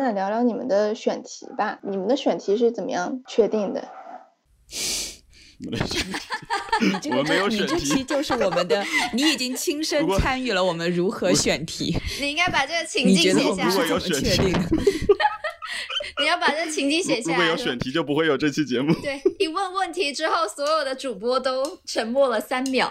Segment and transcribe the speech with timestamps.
[0.00, 1.78] 那聊聊你们的选题吧。
[1.82, 3.86] 你们的选题是怎么样确定的？
[5.66, 6.18] 我们的选题，
[6.80, 8.82] 你这个我们没有你这选题期就是我们的，
[9.12, 11.94] 你已经亲身参与了我们如何选题。
[12.18, 14.60] 你应该把这个情你觉得境写下我们如果有来，怎么选题确定的？
[16.20, 17.36] 你要把这个情境写下来。
[17.36, 18.94] 如果有选题，就不会有这期节目。
[19.02, 22.90] 对，一问问题之后，所有的主播都沉默了三秒。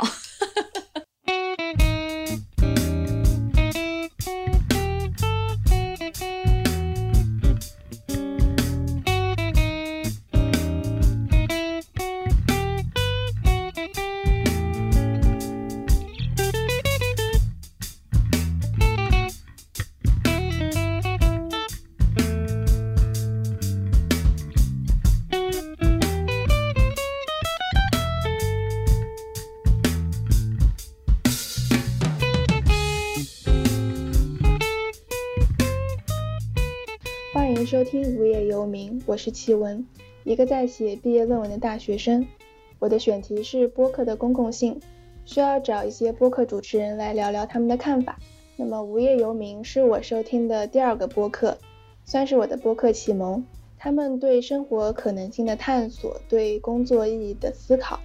[38.70, 39.86] 名》，我是奇文，
[40.24, 42.26] 一个在写毕业论文的大学生。
[42.78, 44.80] 我的选题是播客的公共性，
[45.26, 48.20] 需要找一些播客主持人来聊聊他们的看法。
[48.56, 51.58] 那么，《无业游民》是我收听的第二个播客，
[52.06, 53.44] 算是我的播客启蒙。
[53.78, 58.00] 他们对生活可能性的探索，对工作意义的思考，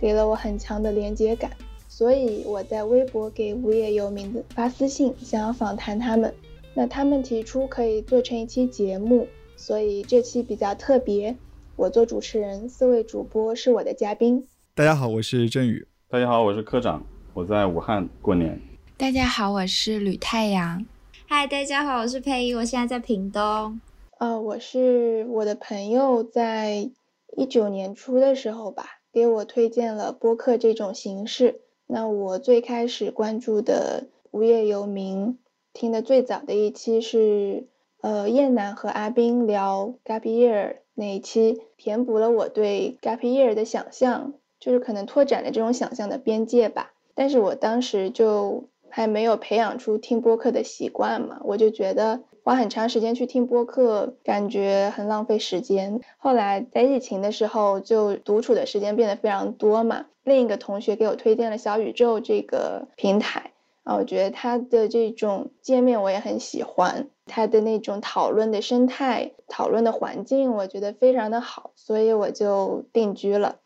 [0.00, 1.52] 给了我很强的连接感。
[1.86, 6.34] 所以我在微博给无业游民的发私信，想要访谈他们。
[6.74, 9.26] 那他们提出可以做成一期节目，
[9.58, 11.36] 所以这期比较特别。
[11.74, 14.46] 我做主持人，四位主播是我的嘉宾。
[14.72, 15.84] 大家好，我是振宇。
[16.08, 18.60] 大家好，我是科长，我在武汉过年。
[18.96, 20.86] 大家好，我是吕太阳。
[21.26, 23.80] 嗨，大家好，我是佩仪，我现在在屏东。
[24.18, 26.88] 呃，我是我的朋友在
[27.36, 31.60] 一九年初的时候吧，给我推荐了播客这种形式。
[31.88, 35.36] 那我最开始关注的无业游民，
[35.72, 37.66] 听的最早的一期是
[38.00, 46.92] 呃燕南和阿斌聊 gap year 那一期，填补了我对 gap year 的想象，就是可能拓展了这种想象的边界吧。
[47.14, 56.00] 但是我当时就还没有培养出听播客的习惯嘛，我就觉得花很长时间去听播客，感觉很浪费时间。
[56.16, 60.06] 后来在疫情的时候，就独处的时间变得非常多嘛。
[60.24, 63.52] 另一个同学给我推荐了小宇宙这个平台，
[63.88, 73.60] 啊，我觉得它的这种界面我也很喜欢，它的那种讨论的生态、讨论的环境，我觉得非常的好，所以我就定居了，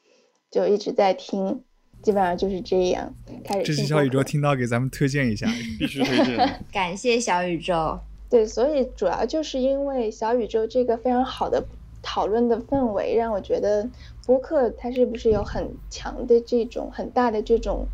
[0.49, 1.65] 就一直在听。
[2.03, 3.13] 基本上就是这样，
[3.45, 5.49] 开始这期听小宇宙听到给咱们推荐一下。
[5.81, 6.37] 必须推荐。
[6.73, 7.99] 感谢小宇宙。
[8.31, 11.65] 对，所以主要就是因为小宇宙这个非常好的
[12.01, 13.89] 讨论的氛围，让我觉得
[14.25, 17.89] 播客它是不是有很强的这种很大的这种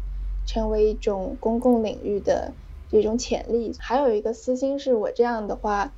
[0.49, 2.51] 成为一种公共领域的
[2.91, 3.77] 这种潜力。
[3.79, 5.93] 还有一个私心是我这样的话，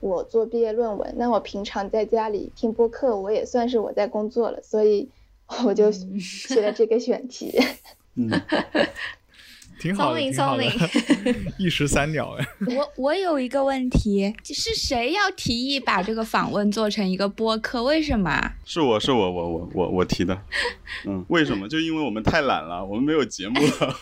[0.00, 5.08] 我做毕业论文，那我平常在家里听播客，我也算是我在工作了，所以
[5.64, 7.56] 我就写了这个选题。
[8.18, 8.28] 嗯，
[9.82, 10.64] 挺好的，聪明挺好的，
[11.58, 12.46] 一石三鸟哎。
[12.76, 17.82] 我我有一个问题，是谁要提议把这个访问做成一个播客？
[17.82, 18.52] 为什么啊？
[18.64, 20.40] 是我是我我我我我提的。
[21.04, 21.68] 嗯，为什么？
[21.68, 23.98] 就因为我们太懒了，我们没有节目了。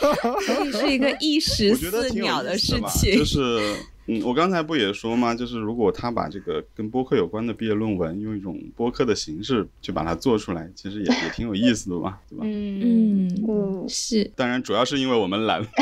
[0.42, 3.16] 所以是一个一石四鸟的事情。
[3.16, 3.76] 就是，
[4.06, 5.34] 嗯，我刚才不也说吗？
[5.34, 12.44] 就是如果他把这个跟播客有关的毕业论文用一种播客的形式去把它做出来，其实也也挺有意思的嘛，对吧？
[12.44, 15.64] 嗯，嗯，嗯，是当然，主要是因为我们懒。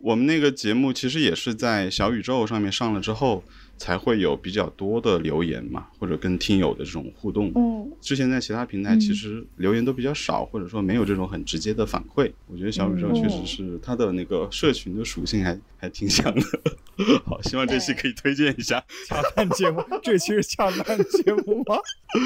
[0.00, 3.42] 我们那个节目其实也是在小宇宙上面上了之后，
[3.76, 7.50] 才会有比较多的留言嘛，或者跟听友的这种互动。
[7.56, 12.30] 嗯，之前在其他平台其实留言都比较少，或者说没有这种很直接的反馈。
[12.46, 16.42] 我觉得小宇宙确实是它的那个社群的属性还还挺强的。
[17.24, 18.84] 好，希望这期可以推荐一下。
[19.08, 21.76] 恰饭节目，这期是恰饭节目吗？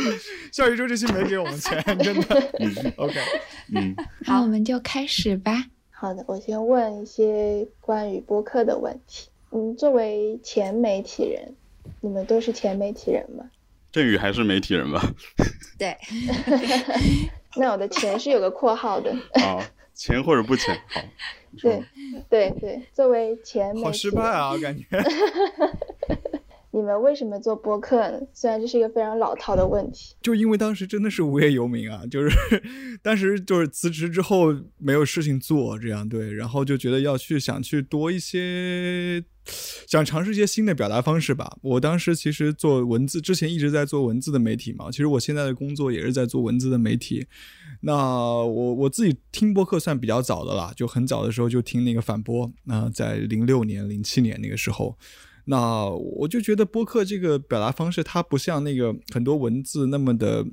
[0.52, 2.52] 小宇宙这期没给我们钱，真的。
[2.96, 3.14] OK，
[3.74, 3.94] 嗯，
[4.24, 5.71] 好，我们就开始吧。
[6.02, 9.28] 好的，我先问一些关于播客的问题。
[9.52, 11.54] 嗯，作为前媒体人，
[12.00, 13.48] 你们都是前媒体人吗？
[13.92, 15.00] 振宇还是媒体人吧？
[15.78, 15.96] 对，
[17.54, 19.12] 那我的前是有个括号的。
[19.34, 19.62] 啊，
[19.94, 21.00] 前或者不前，好。
[21.62, 21.80] 对，
[22.28, 24.84] 对对，作为前媒体人，好失败啊，感觉。
[26.74, 28.18] 你们为什么做播客呢？
[28.32, 30.14] 虽然这是一个非常老套的问题。
[30.22, 32.30] 就因为当时真的是无业游民啊，就是
[33.02, 39.22] 当时就是辞职之后没有事情做，这样对，然后就觉得要去想去多一些
[39.86, 41.58] 想尝试一些新的表达方式吧。
[41.60, 47.26] 我当时其实做文字之前一直在做文字的媒体嘛，其实我现在的工作也是在做文字的媒体。
[47.82, 52.50] 那我我自己听播客算比较早的啦，就很早的时候就听那个反播。
[52.64, 54.96] 那在零六年、零七年那个时候，
[55.44, 60.44] 那我就觉得播客这个表达方式，它不像那个很多文字那么的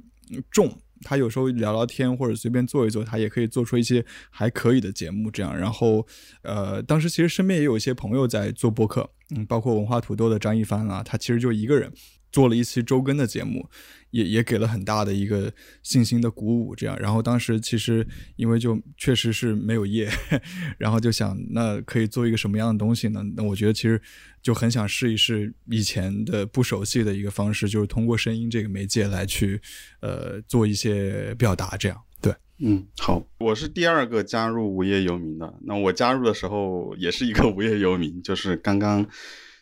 [0.52, 0.80] 重。
[1.02, 5.32] 他有时候聊聊天或者随便做一做，他也可以做出一些还可以的节目。
[5.32, 6.06] 这样，然后，
[6.42, 11.90] 呃，当时其实身边也有一些朋友在做播客，嗯，包括文化土豆的张一帆啊，他其实就一个人。
[12.32, 13.68] 做了一期周更的节目，
[14.12, 16.76] 也也给了很大的一个信心的鼓舞。
[16.76, 18.06] 这样，然后当时其实
[18.36, 20.10] 因为就确实是没有业，
[20.78, 23.24] 然后就想那可以做一个什么样的东西呢？
[23.36, 24.02] 那我觉得其实
[24.42, 29.60] 就很想试一试以前的不熟悉的一个方式，就是通过声音这个媒介来去
[30.02, 31.76] 呃做一些表达。
[31.78, 35.54] 这样，对，嗯，好，我是第二个加入无业游民的。
[35.62, 39.08] 那我加入的时候也是一个无业游民，就是刚刚。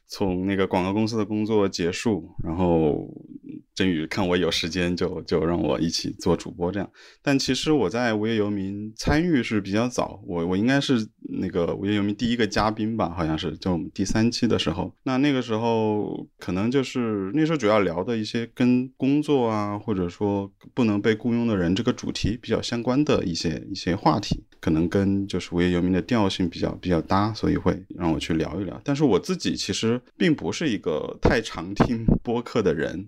[0.08, 3.08] 从那个广告公司的工作结束，然后
[3.78, 6.92] 振宇看我有时间，就就让我一起做主播这样。
[7.22, 11.08] 但其实我在无业游民参与是比较早，我我应该是
[11.40, 14.92] 那个无业游民第一个嘉宾吧，好像是就我们第三期的时候。
[15.04, 28.82] 那那个时候可能就是那时候主要聊的一些跟工作啊，或者说不能被雇佣的人这个主题比较相关的一些一些话题，可能跟就是无业游民的调性比较比较搭，所以会让我去聊一聊。
[28.84, 30.02] 但是我自己其实。
[30.18, 33.08] 并不是一个太常听播客的人，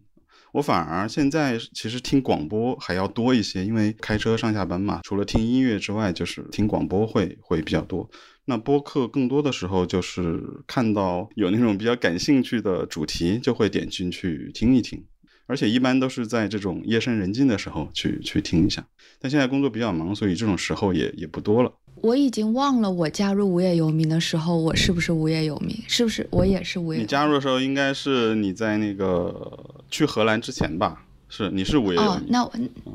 [0.51, 8.09] 我反而现在其实听广播还要多一些，因为开车上下班嘛，除了听音乐之外，就是听广播会会比较多。
[8.45, 15.05] 那播客更多的时候就是看到有那种比较感兴趣的主题，就会点进去听一听，
[15.45, 18.83] 而且一般都是在这种夜深人静的时候去去听一下。
[19.21, 21.71] 但现在工作比较忙，所以这种时候也也不多了。
[22.01, 25.75] 我已经忘了我加入无业游民的时候，我是不是无业游民？
[25.87, 27.03] 是不是我也是无业游民？
[27.03, 31.05] 你加入的时候应该是你在那个去荷兰之前吧？
[31.29, 32.09] 是，你是无业游民。
[32.09, 32.51] 哦，那我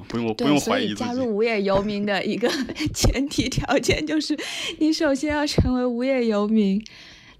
[0.09, 2.51] 不用不用怀疑加入无业游民的一个
[2.93, 4.37] 前提条件就是
[4.79, 6.85] 你首先要成为无业游民。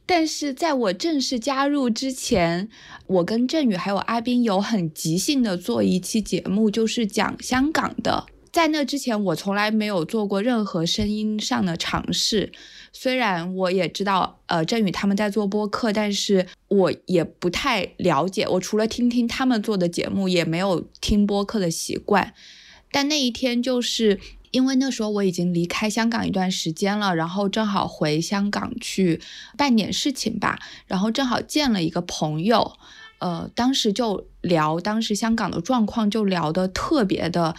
[0.07, 2.69] 但是在我正式加入之前，
[3.07, 8.27] 我跟振宇还有阿斌有很即兴的做一期节目，就是讲香港的。
[8.53, 12.53] 在那之前，我从来没有做过任何声音上的尝试。
[12.97, 18.47] 虽然我也知道，呃，振宇他们在做播客，但是我也不太了解。
[18.49, 22.33] 我除了听听他们做的节目，也没有听播客的习惯。
[22.93, 24.21] 但那一天，就是
[24.53, 29.21] 因为那时候我已经离开香港一段时间了，然后正好回香港去
[29.59, 32.73] 办点事情吧，然后正好见了一个朋友，
[33.19, 37.55] 呃，当时就聊当时香港的状况，就聊得特别的。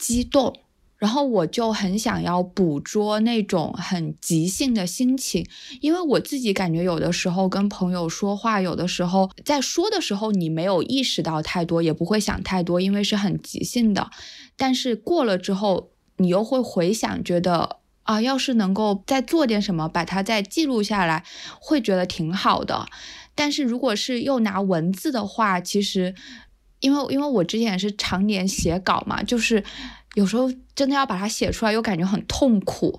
[0.00, 0.60] 激动，
[1.00, 5.46] 然后我就很想要捕捉那种很即兴的心情，
[5.80, 14.10] 因为我自己感觉有的时候跟朋友说话，有的时候在说的时候你没有意识到太多，也不会想太多，因为是很即兴的。
[14.58, 21.24] 但是过了之后，你又会回想，觉得啊，要是能够再做点什么，把它再记录下来，
[21.58, 22.86] 会觉得挺好的。
[23.34, 26.14] 但是如果是又拿文字的话，其实。
[26.82, 29.62] 因为因为我之前也是常年写稿嘛，就是
[30.14, 32.98] 有时候真的要把它写出来，又感觉很痛苦，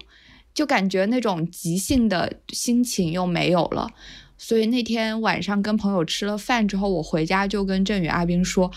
[0.53, 3.89] 就感觉那种即兴的心情又没有了。
[4.37, 8.71] 所以那天晚上跟朋友吃了饭之后，我回家就跟郑宇、阿斌说，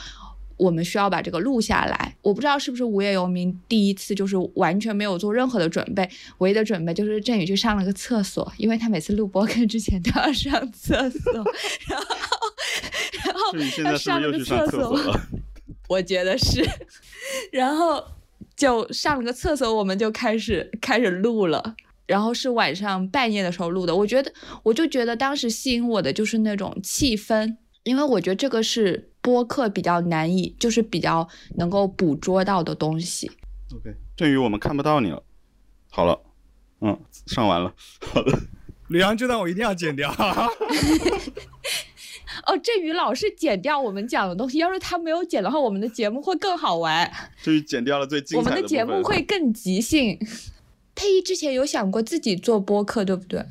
[0.56, 2.16] 我们需要把这个录下来。
[2.22, 6.08] 我不知道是不是无业游民第一次，就是完全没有做任何的准备，
[6.38, 11.32] 唯一的准备就是振宇去上了个厕所，因为他每次录播客之前都要上厕所，
[11.88, 12.06] 然后。
[13.24, 13.40] 然后
[13.82, 15.18] 他上了个厕所，
[15.88, 16.62] 我觉得是，
[17.52, 18.02] 然后
[18.56, 21.74] 就上了个厕所，我们就开始 开始录了。
[22.06, 23.96] 然后是晚上半夜的时候录的。
[23.96, 24.30] 我觉得，
[24.62, 33.30] 我就觉得当时吸引我的就是那种气氛，因为我觉得这个是播客比较难以，就是比较能够捕捉到的东西。
[33.74, 35.22] OK，郑宇，我们看不到你了。
[35.90, 36.20] 好了，
[36.82, 37.72] 嗯，上完了。
[38.00, 38.38] 好的，
[38.88, 40.14] 李阳这段我一定要剪掉。
[42.46, 47.10] 哦，振宇老是剪掉我们讲的东西，要是他没有剪的话，我们的节目会更好玩。
[47.42, 50.18] 就是剪掉了最精彩的我们的节目会更即兴。
[50.94, 53.44] 佩仪之前有想过自己做播客，对不对？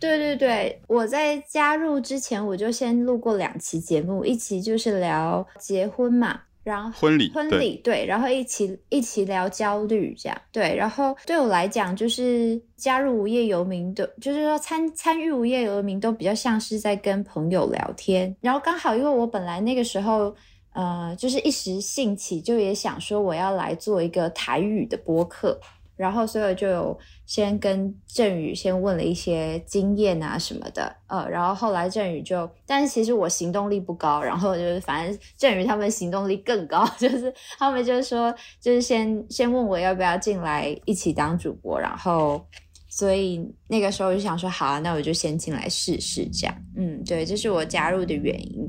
[0.00, 6.42] 对对对，我在加入之前，我就先录过两期节目，一期就是聊结婚嘛。
[6.64, 20.34] 然后婚礼婚礼对，然后一起一起聊焦虑这样对，然后对我来讲就是加入无业游民的，就是说参参与无业游民都比较像是在跟朋友聊天，然后刚好因为我本来那个时候
[20.72, 25.60] 呃就是一时兴起，就也想说我要来做一个台语的播客，
[25.96, 42.44] 然后所以就有先跟振宇先问了一些经验啊什么的，呃，然后后来振宇就，但是其实我行动力不高，然后就是反正振宇他们行动力更高， 就是他们就是说，就是先先问我要不要进来一起当主播，然后
[42.88, 48.68] 所以那个时候我就想说，好啊，那我就先进来试试这样，嗯，对，这是我加入的原因，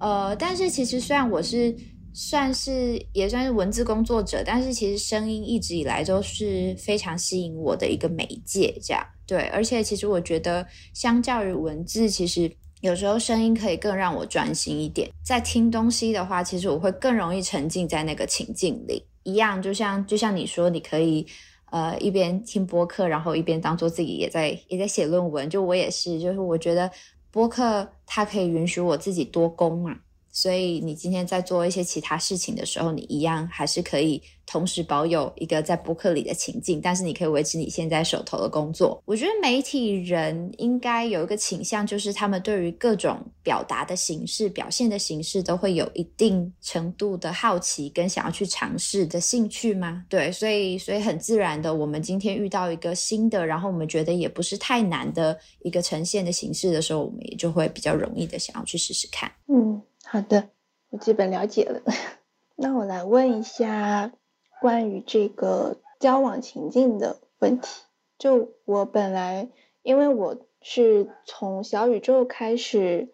[0.00, 1.74] 呃，但是其实虽然我是。
[2.12, 9.48] 算是也算是文字工作者，但是其实声音一直以来都是非常吸引我的一个媒介，这样对。
[9.48, 12.50] 而且其实我觉得，相较于文字，其实
[12.80, 15.08] 有时候声音可以更让我专心一点。
[15.24, 19.04] 在听东西的话，其实我会更容易沉浸在那个情境里。
[19.22, 21.26] 一样，就像就像你说，你可以
[21.70, 25.48] 呃一边听播客，然后一边当做自己也在也在写论文。
[25.50, 26.90] 就我也是，就是我觉得
[27.30, 29.94] 播客它可以允许我自己多工嘛。
[30.40, 39.02] 所以你今天在做一些其他事情的时候，你一样还是可以同时保有一个在播客里的情境，但是你可以维持你现在手头的工作。
[39.04, 50.04] 我觉得媒体人应该有一个倾向，就是他们对于各种表达的形式、表现的形式，都会有一定程度的好奇跟想要去尝试的兴趣吗？
[50.08, 59.28] 对，所以所以很自然的，我们今天遇到一个新的，然后我们觉得也不是太难的一个呈现的形式的时候，我们也就会比较容易的想要去试试看。
[59.48, 59.82] 嗯。
[60.10, 60.48] 好的，
[60.88, 61.82] 我基本了解了。
[62.56, 64.10] 那我来问一下
[64.58, 67.82] 关于这个交往情境的问题。
[68.16, 69.50] 就我本来，
[69.82, 73.12] 因为我是从小宇宙开始，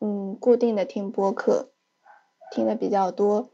[0.00, 1.70] 嗯，固定的听播客，
[2.52, 3.48] 听的比较多。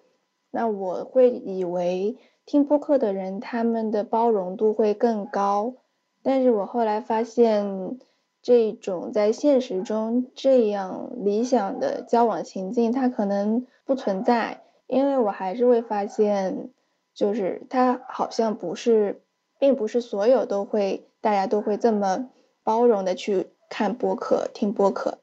[0.51, 5.77] 那我会以为听播客的人他们的包容度会更高，
[6.25, 8.01] 但是我后来发现。
[8.45, 16.69] 这种在现实中这样理想的交往情境，它可能不存在，因为我还是会发现，
[17.15, 19.23] 就是它好像不是，
[19.59, 22.29] 并不是所有都会，大家都会这么
[22.63, 25.21] 包容的去看播客、听播客。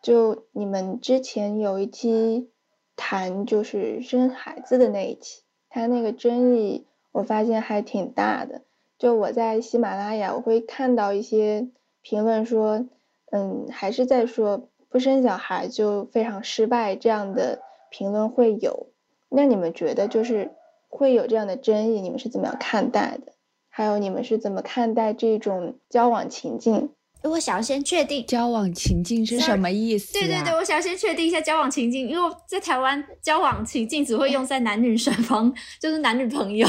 [0.00, 2.48] 就你们之前有一期
[2.96, 8.62] 谈就是生孩子的那一期，它那个争议我发现还挺大的。
[8.96, 11.68] 就我在喜马拉雅，我会看到一些。
[12.02, 12.84] 评论说，
[13.30, 18.88] 嗯，还是在说不生小孩就非常失败这样的评论会有，
[19.28, 20.50] 那你们觉得就是
[20.88, 23.32] 会有这样的争议，你们是怎么样看待的？
[23.68, 26.90] 还有你们是怎么看待这种交往情境？
[27.24, 30.12] 我想要先确定交往情境是什么意思？
[30.12, 36.66] 对对对，我想要先确定一下交往情境，因为在台湾交往情境只会用在男女双方， 就是男女朋友。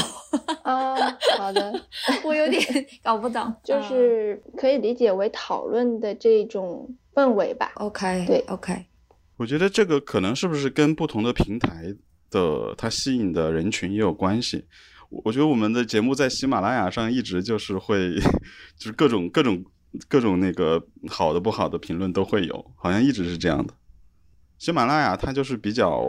[0.62, 0.94] 啊，
[1.36, 1.84] 好的，
[2.24, 2.62] 我有点
[3.02, 7.72] 搞不懂，就是可以理解为讨论的这种氛围吧。
[7.76, 8.86] OK，对，OK。
[9.36, 11.94] 我觉得这个可能是不是跟不同的平台
[12.30, 14.64] 的它吸引的人群也有关系。
[15.24, 18.14] 我觉得我们的节目在喜马拉雅上一直就是会，
[18.78, 19.64] 就是各种各种。
[20.08, 23.74] 各种那个好的不好的评论都会有，好像一直是这样的。
[24.58, 26.02] 喜马拉雅它就是比较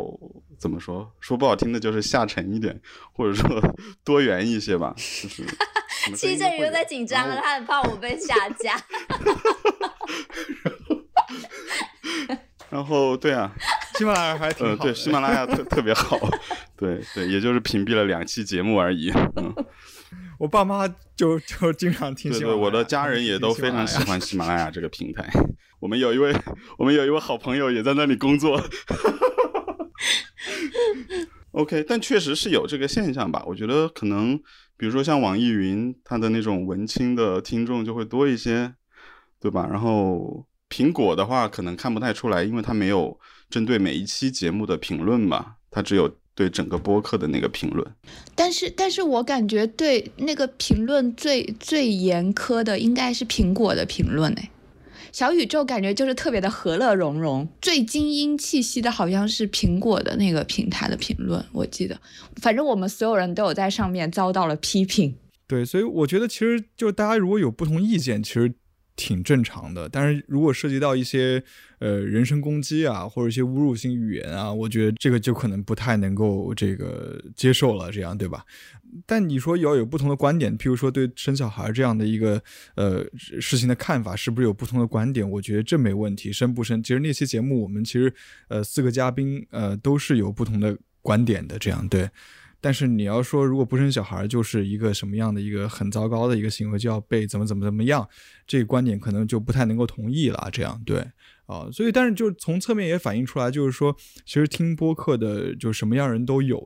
[0.60, 2.80] 怎么说，说不好听的就是下沉一点，
[3.12, 3.76] 或者说
[4.06, 5.44] 多元一些吧，就是。
[6.16, 8.80] 七正又在紧张了，他很怕我被下架。
[12.70, 13.52] 然后对啊，
[13.98, 14.84] 喜马拉雅还挺好。
[14.84, 16.18] 对，喜马拉雅特特别好。
[16.78, 19.12] 对对，也就是屏蔽了两期节目而已。
[19.36, 19.54] 嗯。
[20.38, 20.86] 我爸妈
[21.16, 22.30] 就就经常听。
[22.30, 25.26] 对对，我的家人也都非常喜欢喜马拉雅这个平台。
[25.80, 26.36] 我们有一位，
[26.78, 28.62] 我们有一位好朋友也在那里工作。
[31.52, 33.42] OK，但确实是有这个现象吧？
[33.48, 34.38] 我觉得可能，
[34.76, 38.74] 比如说像网易云，它的那种文青的听众就会多一些，
[39.40, 39.66] 对吧？
[39.72, 43.18] 然后苹果的话，可能看不太出来，因为它没有
[43.50, 46.16] 针对每一期节目的评论嘛，它只有。
[46.38, 47.96] 对整个播客的那个评论，
[48.36, 54.50] 但是，但是我感觉对那个评论最最严苛的应该是苹果的评论哎，
[55.14, 61.98] 小宇宙感觉就是特别的和乐融融，最精英气息的好像是苹果的那个平台的评论，我记得，
[62.42, 65.16] 反正我们所有人都有在上面遭到了批评。
[65.48, 68.54] 对，所以我觉得其实就大家如果有不同意见，其实。
[68.96, 71.44] 挺正常的，但是如果涉及到一些
[71.80, 78.46] 呃人身攻击啊，或者一些侮辱性语言啊，我觉得这个就可能不太能够这个接受了，这样对吧？
[79.06, 82.42] 但你说要有不同的观点，譬如说对生小孩这样的一个
[82.76, 83.06] 呃
[83.42, 85.30] 事情的看法，是不是有不同的观点？
[85.30, 86.82] 我觉得这没问题，生不生？
[86.82, 88.14] 其实那期节目我们其实
[88.48, 92.10] 呃四个嘉宾呃都是有不同的观点的，这样对。
[92.66, 98.10] 但是你要说，如果不生小孩就是一个什么样的一个很糟糕的一个行为，就要被怎么怎么怎么样，
[98.48, 100.50] 这个观点可能就不太能够同意了。
[100.52, 100.98] 这样对，
[101.46, 103.96] 啊，所以但是就从侧面也反映出来，就是说
[104.26, 106.58] 其实听播客的就什么样人都有。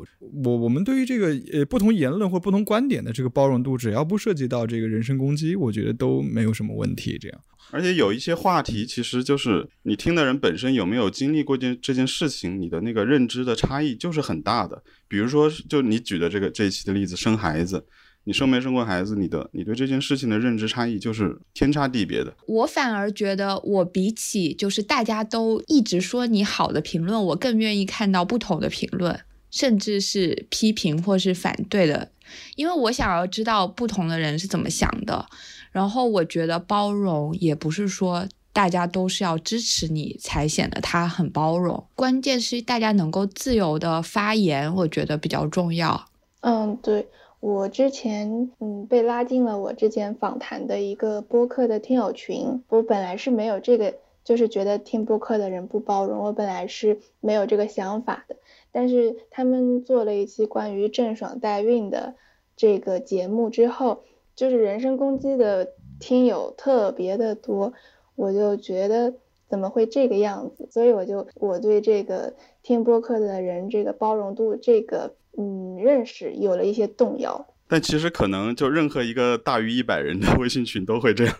[0.45, 7.17] 我我们对于这个呃不同言论或不同观点的这个包容度，只要不涉及到这个人身攻击，我觉得都没有什么问题。
[7.19, 7.41] 这样，
[7.71, 14.81] 而且有一些话题，其实就是你听的人本身有没有经历过件这件事情，你的那个认知的差异就是很大的。
[15.09, 17.85] 比如说，就你举的这个这一期的例子，生孩子。
[18.25, 19.15] 你生没生过孩子？
[19.15, 22.31] 你的你对这件事情的认知差异就是天差地别的。
[22.45, 32.11] 我反而觉得，我比起就是大家都一直说你好的评论，我更愿意看到不同的评论，甚至是批评或是反对的，
[32.55, 35.25] 因为我想要知道不同的人是怎么想的。
[35.71, 46.05] 然后我觉得包容也不是说大家都是要支持你才显得他很包容，关键是大家能够自由的发言，我觉得比较重要。
[46.41, 47.07] 嗯，对。
[47.41, 58.35] 我之前嗯被拉进了我之前访谈的一个播客的听友群，我本来是没有这个，就是觉得听播客的人不包容，我本来是没有这个想法的。
[58.73, 62.15] 但是他们做了一期关于郑爽代孕的
[62.57, 64.03] 这个节目之后，
[64.35, 67.71] 就是人身攻击的听友特别的多，
[68.19, 69.13] 我就觉得
[69.47, 70.67] 怎么会这个样子？
[70.69, 75.15] 所以我就我对这个听播客的人这个包容度这个。
[75.37, 81.33] 嗯，认识有了一些动摇，但其实可能就任何一个大于一百人的微信群都会这样。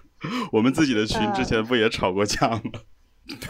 [0.53, 2.62] 我们自己的群之前不也吵过架吗？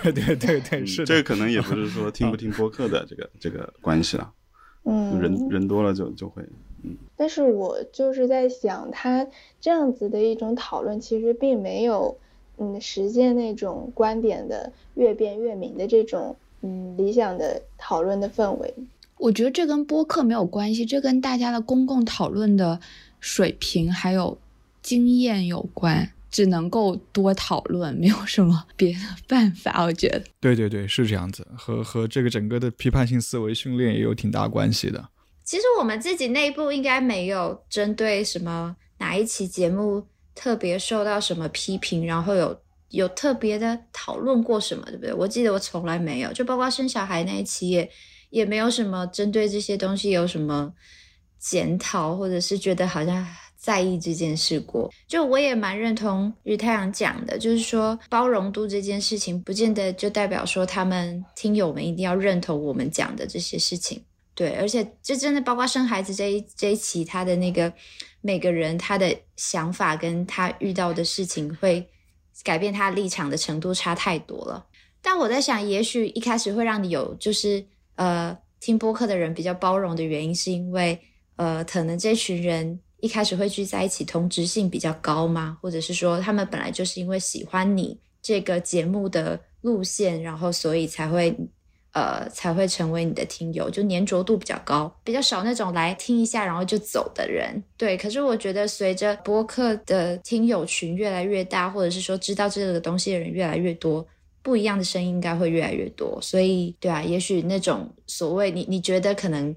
[0.02, 4.32] 对对对对，是这个可能也不是说 听不听播客的这个这个关系了。
[4.86, 6.42] 嗯，人人多了就就会
[6.84, 6.98] 嗯。
[7.16, 9.28] 但是我就是在想，他
[9.60, 12.18] 这样子的一种讨论，其实并没有
[12.60, 18.74] 嗯实践那种观点的越辩越明的这种嗯理想的讨论的氛围。
[19.18, 22.80] 我觉得这跟播客没有关系，这跟大家的公共讨论的
[23.20, 24.38] 水平还有
[24.82, 29.84] 经验有关，只能够多讨论，没有什么别的办法。
[29.84, 35.10] 我觉得，对对对，是这样子，和和这个整个的批判性思维训练也有挺大关系的。
[35.44, 40.06] 其实我们自己内部应该没有针对什么哪一期节目
[40.40, 45.14] 特别受到什么批评，然后有有特别的讨论过什么，对不对？
[45.14, 47.90] 我记得我从来没有，就包括生小孩那一期也。
[48.32, 50.72] 也没有什么针对这些东西有什么
[51.40, 53.26] 检讨，或者是觉得好像
[53.58, 54.88] 在意这件事过。
[55.08, 64.00] 就我也蛮认同日太阳讲的，就是说包容度这件事情，不见得就代表说他们听友们一定要认同我们讲的这些事情。
[64.40, 67.74] 对，而且这真的包括生孩子这一这一期，他的那个
[68.22, 71.86] 每个人他的想法跟他遇到的事情会
[72.44, 74.66] 改变他立场的程度差太多了。
[75.02, 77.66] 但我在想，也许一开始会让你有就是。
[78.02, 80.98] 呃，听播客的人比较包容的原因，是因为
[81.36, 85.58] 呃，可能这群人一开始会聚在一起，同质性比较高吗？
[85.62, 91.38] 或者是说，他们本来就是因为喜欢你这个节目的路线，然后所以才会
[91.94, 97.62] 呃才会成为你的听友，就粘着度比较高，比较少那种来听一下然后就走的人。
[97.78, 104.06] 对，可是我觉得随着播客的听友群越来越大，或者是说知道这个东西的人越来越多。
[104.42, 109.54] 不一样的声音应该会越来越多，所以对啊，也许那种所谓你你觉得可能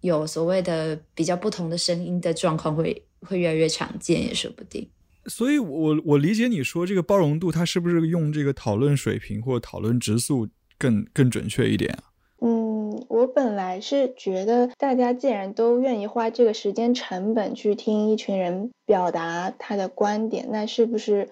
[0.00, 4.88] 有所谓的比较不同的声音的状况会会越来越常见也说不定。
[5.26, 10.48] 所以，我我理解你说这个包容度，它是不是用这个讨论水平或讨论质素
[10.82, 12.10] 更更准确一点啊？
[12.40, 21.28] 嗯，我本来是觉得大家既然都愿意花这个时间成本去听一群人表达他的观点，那是不是？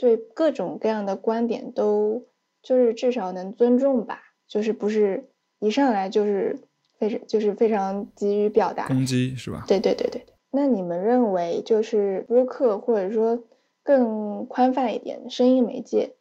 [0.00, 2.22] 对各种各样的观点都
[2.62, 5.24] 就是至少能尊重吧，就是不是
[5.58, 6.56] 一上来就是
[6.98, 9.64] 非常就是非常急于表达攻击是吧？
[9.66, 10.34] 对对对对对。
[10.52, 13.42] 那你们认为就是播客或者说
[13.82, 16.14] 更宽泛一点的声音媒介，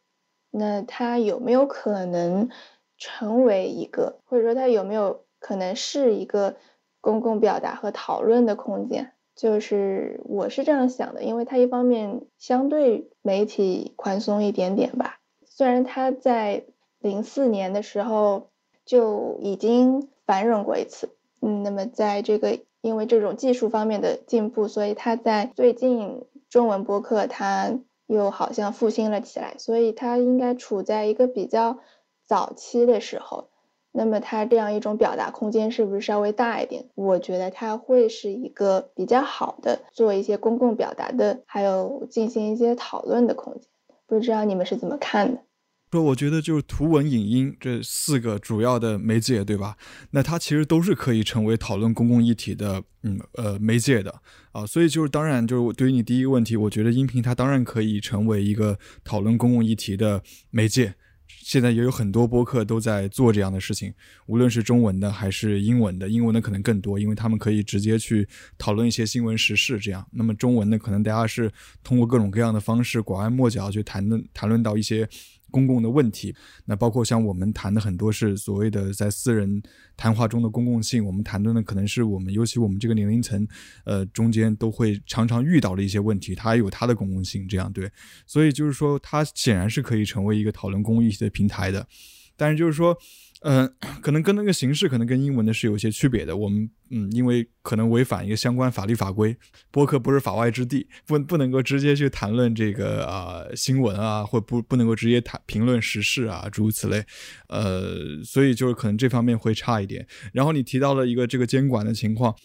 [0.51, 2.49] 那它有没有可能
[2.97, 6.55] 成为一个，或者说它有没有可能是一个
[7.01, 9.11] 公共表达和讨论的空间？
[9.35, 16.63] 就是我是这样想的，因为它一方面相对媒体宽松一点点吧，虽然它在
[16.97, 18.49] 零四年的时候
[18.83, 27.77] 就已经繁荣过一次，嗯，那么在这个因为这种技术方面的进步，所以它在最近中文播客它
[28.07, 31.77] 又好像复兴了起来，所以它应该处在一个比较
[32.25, 33.49] 早期的时候。
[33.91, 36.85] 那么它这样一种表达空间是不是稍微大一点？
[36.93, 43.63] 我觉得它会是一个比较好的做一些公共表达的，还有进行一些讨论的空间。
[44.05, 45.41] 不知道你们是怎么看的？
[45.89, 49.77] 说我觉得就是图文影音这四个主要的媒介，对吧？
[50.11, 54.13] 那它其实都是可以成为讨论公共议题的，嗯呃媒介的
[54.51, 54.65] 啊。
[54.65, 60.95] 所以就是当然就是对于你第一个问题，我觉得音频它当然可以成为一个讨论公共议题的媒介。
[61.29, 63.93] 现在也有很多播客都在做这样的事情，
[64.25, 70.05] 无论是中文的还是英文的，英文的可能更多，因为他们可以直接去讨论一些新闻时事这样。
[70.11, 71.49] 那么中文的可能大家是
[71.81, 75.07] 通过各种各样的方式，拐弯抹角去谈论谈论到一些。
[75.51, 79.61] 公共的问题，那包括像我们谈的很多是所谓的在私人
[79.95, 83.47] 谈话中的公共性，我们谈论的可能是我们，尤其我们这个年龄层，
[83.85, 87.91] 呃，中间都会常常遇到的一些问题，它有它的公共性，这样对，
[88.25, 91.87] 所以就是说，它显然是可以成为一个讨论公共议题的平台的，
[92.35, 92.97] 但是就是说。
[93.41, 93.71] 嗯，
[94.01, 96.35] 可能跟那个形式可能跟英文的是有些区别的。
[96.35, 99.35] 我们嗯，因为可能违反一个相关法律法规，
[99.69, 107.03] 播客不是法外之地，不不能够直接去谈论这个啊新闻啊，或不不能够直接谈评论时事啊，诸如此类。
[107.49, 110.07] 呃，所以就是可能这方面会差一点。
[110.33, 112.35] 然后你提到了一个这个监管的情况。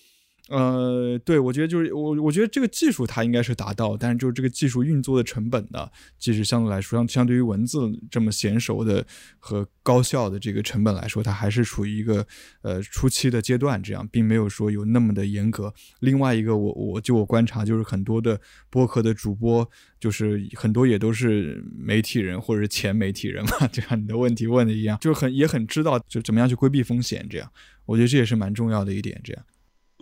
[0.53, 5.89] 呃，对，我觉得就是我，我觉得这个技术它应该是达到，但是就是这个技术运作的成本呢，
[6.19, 9.03] 其实相对来说，相相对于文字这么娴熟的
[9.39, 12.27] 和高效的这个成本来说，它还是处于一个
[12.61, 15.73] 呃初期的阶段，这样并没有说有那么的严格。
[16.01, 18.39] 另外一个，我我就我观察，就是很多的
[18.69, 19.67] 播客的主播，
[19.99, 27.51] 就是很多也都是媒体人或者是前媒体人嘛， 就像你的问题问的一样，就很也很知道就怎么样去规避风险，这样，
[27.87, 29.43] 我觉得这也是蛮重要的一点，这样。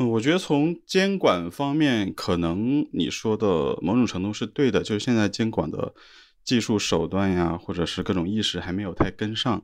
[0.06, 5.94] 我觉得从监管方面，可能你说的某种程度是对的，就是现在监管的
[6.42, 9.62] 技术手段呀，或者是各种意识还没有太跟上。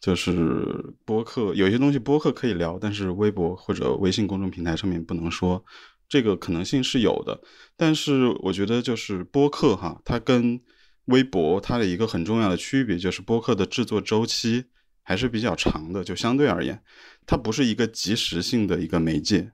[0.00, 5.64] 就是播客有些东西播客可以聊，但是微博或者微信公众平台上面不能说，
[6.08, 7.40] 这个可能性是有的。
[7.74, 10.60] 但是我觉得就是播客哈，它跟
[11.06, 14.64] 微博它的一个很重要的区别就是播客的制作周期
[15.02, 16.82] 还是比较长的，就相对而言，
[17.26, 19.52] 它不是一个即时性的一个媒介。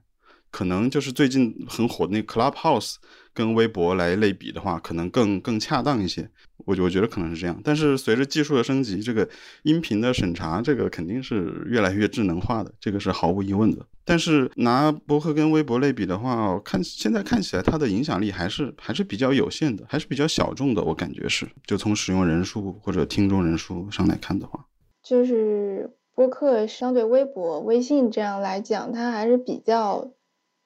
[0.51, 2.95] 可能就是最近很火的那 Clubhouse，
[3.33, 6.29] 跟微博来类比的话，可能更更恰当一些。
[6.65, 7.59] 我我觉得可能是这样。
[7.63, 9.27] 但是随着技术的升级，这个
[9.63, 13.83] 音频的审查，这个肯定是越来越智能化的，这个是毫无疑问的。
[14.03, 20.83] 但是拿博客跟微博类比的话，看现在看起来它的影响力还是还是比较有限的，还是比较小众的。
[20.83, 24.65] 我感觉是，就从使用人数或者听众人数上来看的话，
[25.01, 30.11] 就是播客相对微博、微信这样来讲，它还是比较。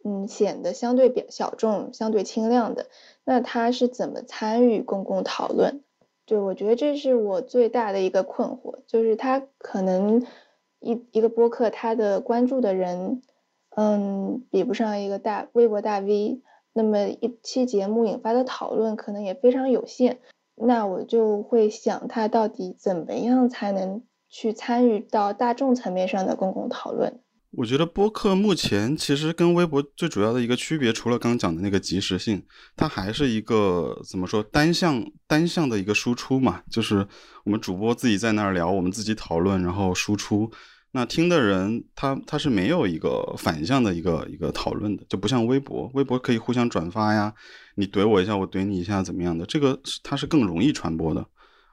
[0.08, 2.86] 嗯，显得相对比小众、相对轻量的，
[3.24, 5.82] 那他是怎么参与公共讨论？
[6.28, 10.24] 对我觉得这是我最大的一个困惑，就是他可能
[10.80, 13.24] 一一个播客，他的关注的人，
[13.76, 20.20] 嗯，比不上一个大微博大 V，那么一期节目引发的讨论可能也非常有限，
[20.54, 27.20] 那我就会想，他到底怎么样才能去参与到大众层面上的公共讨论？
[27.58, 32.44] 我觉得播客目前其实跟微博最主要的一个区别，除了刚讲的那个及时性，
[32.76, 37.08] 它还是一个怎么说单向单向的一个输出嘛，就是
[37.46, 40.52] 我们主播自己在那儿聊，我们自己讨论，然后输出，
[40.92, 47.34] 那听的人他他是没有一个反向的一个一个讨论的，就不像微博，微博可以互相转发呀，
[47.76, 51.26] 你怼我一下，我怼你一下，怎么样的，这个它是更容易传播的。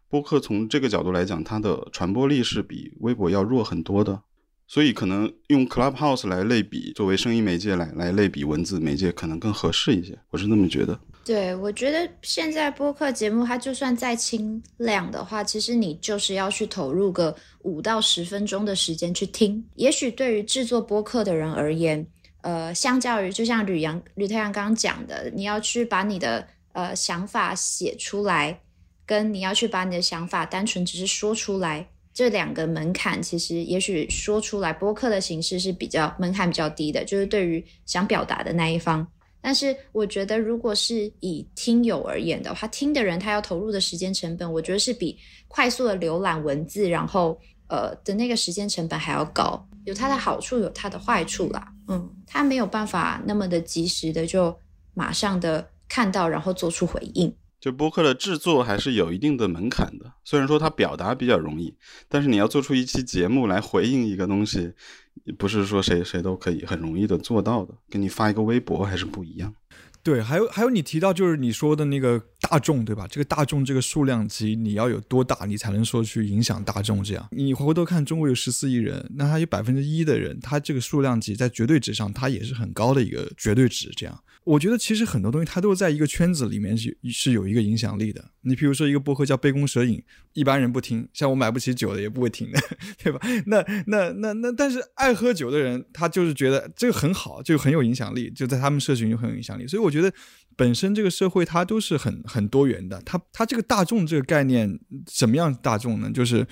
[0.09, 4.23] 播客从这个角度来讲，它的传播力是比微博要弱很多的。
[4.73, 10.19] 所以可能用 Clubhouse 来类比，作为声音媒介来来类比文字媒介，可能更合适一些。
[10.31, 10.99] 我是那么觉得。
[11.27, 19.63] 对，我觉得现在播客节目它就算再清亮的话，其实你就是要去投入个五到十分钟的时间去听。
[19.75, 22.07] 也许对于制作播客的人而言，
[22.41, 28.59] 呃，相较于就像吕阳、吕太阳刚刚讲的，你要去把你的呃想法写出来，
[29.05, 31.91] 跟你要去把你的想法单纯只是说出来。
[32.15, 39.07] 这两个门槛其实，也许说出来播客的形式是比较门槛比较低的，就是对于想表达的那一方。
[39.41, 49.67] 但是我觉得，如果是以听友而言的话，听的人他要投入的时间成本，我觉得是比快速的浏览文字，然后呃的那个时间成本还要高。
[49.85, 51.67] 有它的好处，有它的坏处啦。
[51.89, 54.57] 嗯，他没有办法那么的及时的就
[54.95, 57.35] 马上的看到，然后做出回应。
[57.63, 61.73] 就播客的制作还是有一定的门槛的，虽然说它表达比较容易，
[62.09, 64.73] 但是你要做出一期节目来回应一个东西，
[65.39, 69.55] 不是说谁谁都可以很容易的做到的，跟你发一个微博还是不一样。
[70.03, 73.07] 对，还有还有你提到就是你说的那个大众，对吧？
[73.09, 77.05] 这个大众这个数量级你要有多大，你才能说去影响大众？
[77.05, 84.21] 这样，你回头看中国有十四亿人，那他有百分之一的人，他这个数量级在绝对值上，他也是很高的一个绝对值，这样。
[84.45, 88.25] 我觉得其实很多东西它都是在一个圈子里面是是有一个影响力的。
[88.41, 90.03] 你比如说一个播客叫杯弓蛇影，
[90.33, 92.61] 一般人不听，像我买不起酒的也不会听的，
[93.03, 93.21] 对吧？
[93.47, 99.67] 那那那那，但是爱喝酒的人他就是觉得这个很好，就很有影响力，就在他们社群就很有影响力。
[99.67, 100.13] 所以我觉得
[100.57, 103.01] 本身这个社会它都是很很多元的。
[103.05, 104.79] 它它这个大众这个概念
[105.09, 106.11] 什么样大众呢？
[106.11, 106.47] 就是。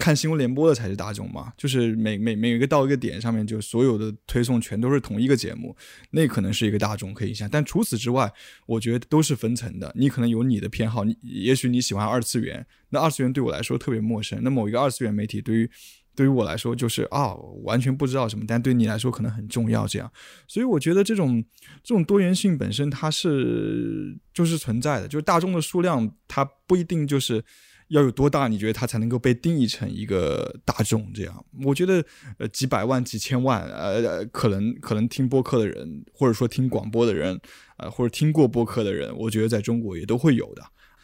[0.00, 5.76] 看新闻联播的才是大众嘛，就是每每每一个到一个点上面，就所有的推送全都是同一个节目，
[6.10, 7.46] 那可能是一个大众可以下。
[7.46, 8.32] 但除此之外，
[8.64, 9.92] 我觉得都是分层的。
[9.94, 14.40] 你可能有你的偏好，你也许你喜欢二次元，那二次元对我来说特别陌生。
[14.42, 15.70] 那某一个二次元媒体对于
[16.16, 19.86] 对于我来说就是啊，完全不知道什么，但对你来说可能很重要。
[19.86, 20.10] 这样，
[20.48, 21.44] 所以我觉得这种
[21.82, 27.44] 这种多元性本身它是就是存在的，就是大众的数量它不一定就是。
[27.90, 28.48] 要有多大？
[28.48, 31.12] 你觉得它才能够被定义成一个大众？
[31.12, 32.04] 这样，我觉得，
[32.38, 37.38] 呃，几百万、几千万，呃，可能可能听播客的人，或者说听广播的人，
[37.76, 40.62] 呃，或者听过播客的人，我觉得在中国也都会有的。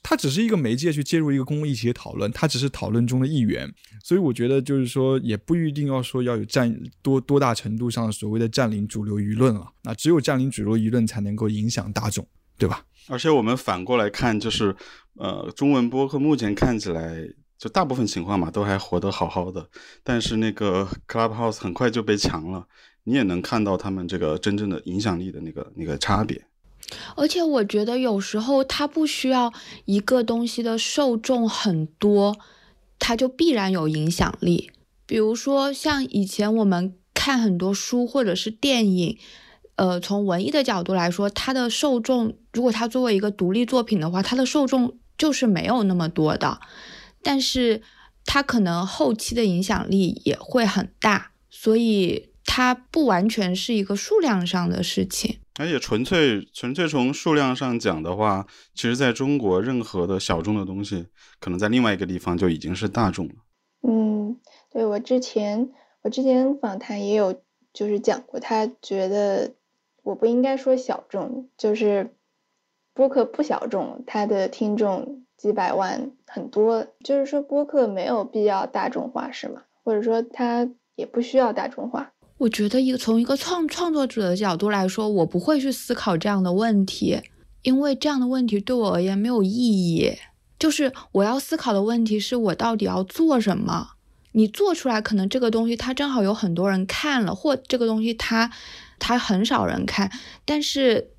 [0.09, 3.69] 它只是一个媒介去介入一个公共议题的讨论，它只是讨论中的一员。
[4.05, 6.73] 所以我觉得，就是说，也不一定要说要有占
[7.03, 9.67] 多多大程度上所谓的占领主流舆论了。
[9.83, 12.25] 那只有占领主流舆论，才能够影响大众，
[12.57, 12.85] 对吧？
[13.09, 14.77] 而且我们反过来看，就是，
[15.19, 17.27] 呃，中文播客目前看起来，
[17.59, 19.69] 就大部分情况嘛，都还活得好好的。
[20.03, 22.67] 但是那个 Clubhouse 很快就被强了，
[23.05, 26.45] 你也能看到他们这个真正的影响力的那个那个差别。
[27.17, 29.53] 而且我觉得有时候它不需要
[29.87, 32.37] 一个东西的受众很多，
[32.99, 34.71] 它就必然有影响力。
[35.07, 39.19] 比如说像以前我们看很多书或者是电影。
[39.77, 46.61] 呃，从文艺的角度来说，它的受众，如果它作为一个独立作品的话，它的受众就是没有那么多的，
[47.23, 47.83] 但是
[48.25, 55.39] 它可能后期的影响力也会很大，所以它不完全是一个数量上的事情。
[55.59, 61.07] 而且纯粹纯粹从数量上讲的话，其实在中国，任何的小众的东西，
[61.41, 63.35] 可能在另外一个地方就已经是大众了。
[63.83, 64.37] 嗯，
[64.71, 65.71] 对我之前
[66.03, 67.41] 我之前访谈也有
[67.73, 69.55] 就是讲过，他觉得。
[70.03, 72.15] 我不应该说小众，就是
[72.97, 79.61] 播客不小众，它的听众几百万很多，就是说播客没有必要大众化，是吗？
[79.85, 82.11] 或者说它也不需要大众化？
[82.39, 87.21] 我觉得一个从一个创创作者的角度来说，我不会去思考这样的问题，
[87.61, 90.17] 因为这样的问题对我而言没有意义。
[90.59, 93.89] 就是我要思考的问题是我到底要做什么？
[94.33, 98.51] 你做出来，可能这个东西它正好有很多人看了，或这个东西它。
[98.99, 100.11] 它很少人看，
[100.47, 101.11] 但是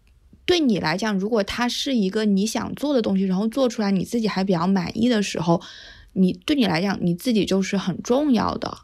[0.47, 5.61] 对你来讲，如果它是一个你想做的东西，然后做出来你自己还比较满意的时候，
[6.13, 8.77] 你对你来讲你自己就是很重要的。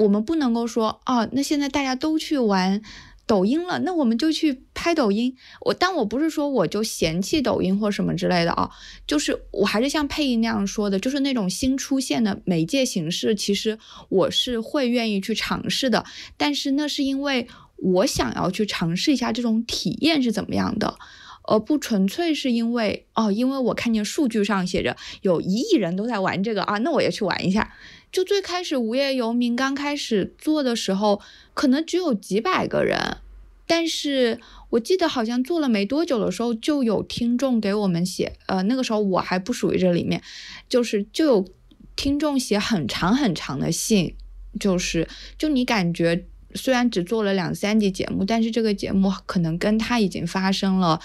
[0.00, 2.82] 我们不能够说啊，那现在大家都去玩
[3.26, 5.34] 抖音了，那我们就去拍抖音。
[5.62, 8.70] 我但我不是说我就嫌弃抖音或什么之类的啊，
[9.06, 13.78] 就是我还是像配音那样说的，就是那种新出现的媒介形式，其实
[14.10, 16.04] 我是会愿意去尝试的，
[16.36, 17.48] 但是那是因为。
[17.78, 20.98] 我想要去尝试一下这种体验是怎么样的，
[21.44, 27.74] 而不纯粹是因为哦，因为我看见数据上写着有一亿人都在玩这个啊，那我也去玩一下。
[28.10, 31.20] 就最开始无业游民刚开始做的时候，
[31.54, 33.18] 可能只有几百个人，
[33.66, 40.22] 但是我记得好像做了没多久的时候，就有听众给我们写，呃，那个时候我还不属于这里面，
[40.68, 41.48] 就是就有
[41.94, 44.14] 听众写很长很长的信，
[44.58, 45.06] 就是
[45.38, 46.26] 就你感觉。
[46.54, 51.00] 虽然只做了两三集节目，但是这个节目可能跟他已经发生了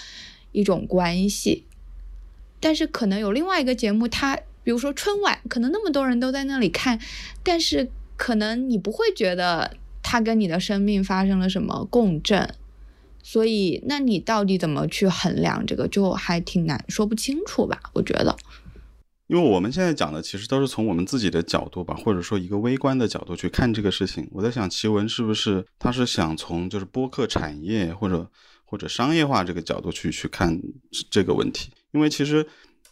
[0.52, 1.64] 一种关系。
[2.60, 6.98] 但是可能有另外一个节目，他比如说春晚，可能那么多人都在那里看，
[7.42, 12.54] 但是可能你不会觉得他跟你的生命发生了什么共振。
[13.22, 17.80] 所以，那你到底怎么去衡量这个，就还挺难说不清楚吧？
[17.94, 18.36] 我觉得。
[19.26, 24.28] 因为我们现在讲的其实都是从我们自己的角度吧，或者说一个微观的角度去看这个事情。
[24.32, 28.30] 我在想，奇文是不是他是想从就是播客产业或者
[28.64, 30.60] 或者商业化这个角度去去看
[31.10, 31.70] 这个问题？
[31.92, 32.46] 因为其实。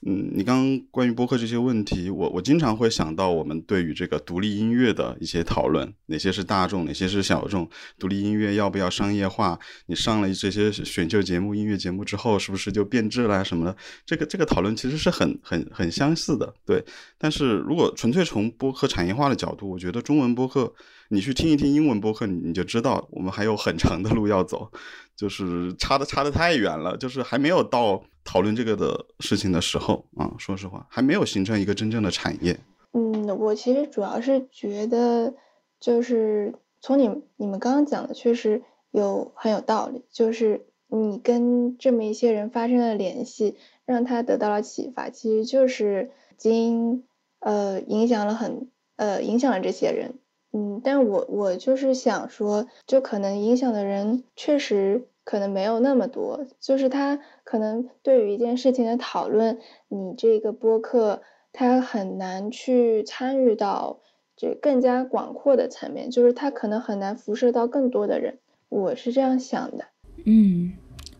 [0.04, 7.68] 嗯，你刚刚关于播客这些问题，我我经常会想到我们对于这个独立音乐的一些讨论，哪些是大众，哪些是小众？
[8.00, 9.56] 独立音乐要不要商业化？
[9.86, 13.76] 你上了这些选秀节目、音乐节目之后，是不是就变质了什么的？
[14.04, 16.84] 这个这个讨论其实是很很很相似的，对。
[17.16, 20.74] 但是如果纯粹从播客产业化的角度，我觉得中文播客，
[21.12, 24.72] 你去听一听英文播客，你你就知道我们还有很长的路要走。
[25.14, 32.58] 就是差的差的太远了，就是还没有到讨论这个的事情的时候啊，说实话，还没有形成一个真正的产业。
[32.92, 35.34] 嗯，我其实主要是觉得，
[35.78, 40.06] 就是从你你们刚刚讲的，确实有很有道理。
[40.10, 47.04] 就是你跟这么一些人发生了联系，让他得到了启发，其实就是已经
[47.40, 50.14] 呃影响了很呃影响了这些人。
[50.52, 64.00] 嗯，但我我就是想说，就可能影响的人确实可能没有那么多，就是他可能对于一件事情的讨论，你这个播客他很难去参与到，
[64.36, 68.38] 这更加广阔的层面，就是他可能很难辐射到更多的人。
[68.68, 69.86] 我是这样想的。
[70.24, 70.72] 嗯，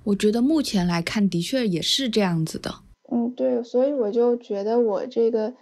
[0.05, 2.71] 我觉得目前来看，的确也是这样子的。
[3.11, 5.55] 嗯，对，所以我就觉得我这个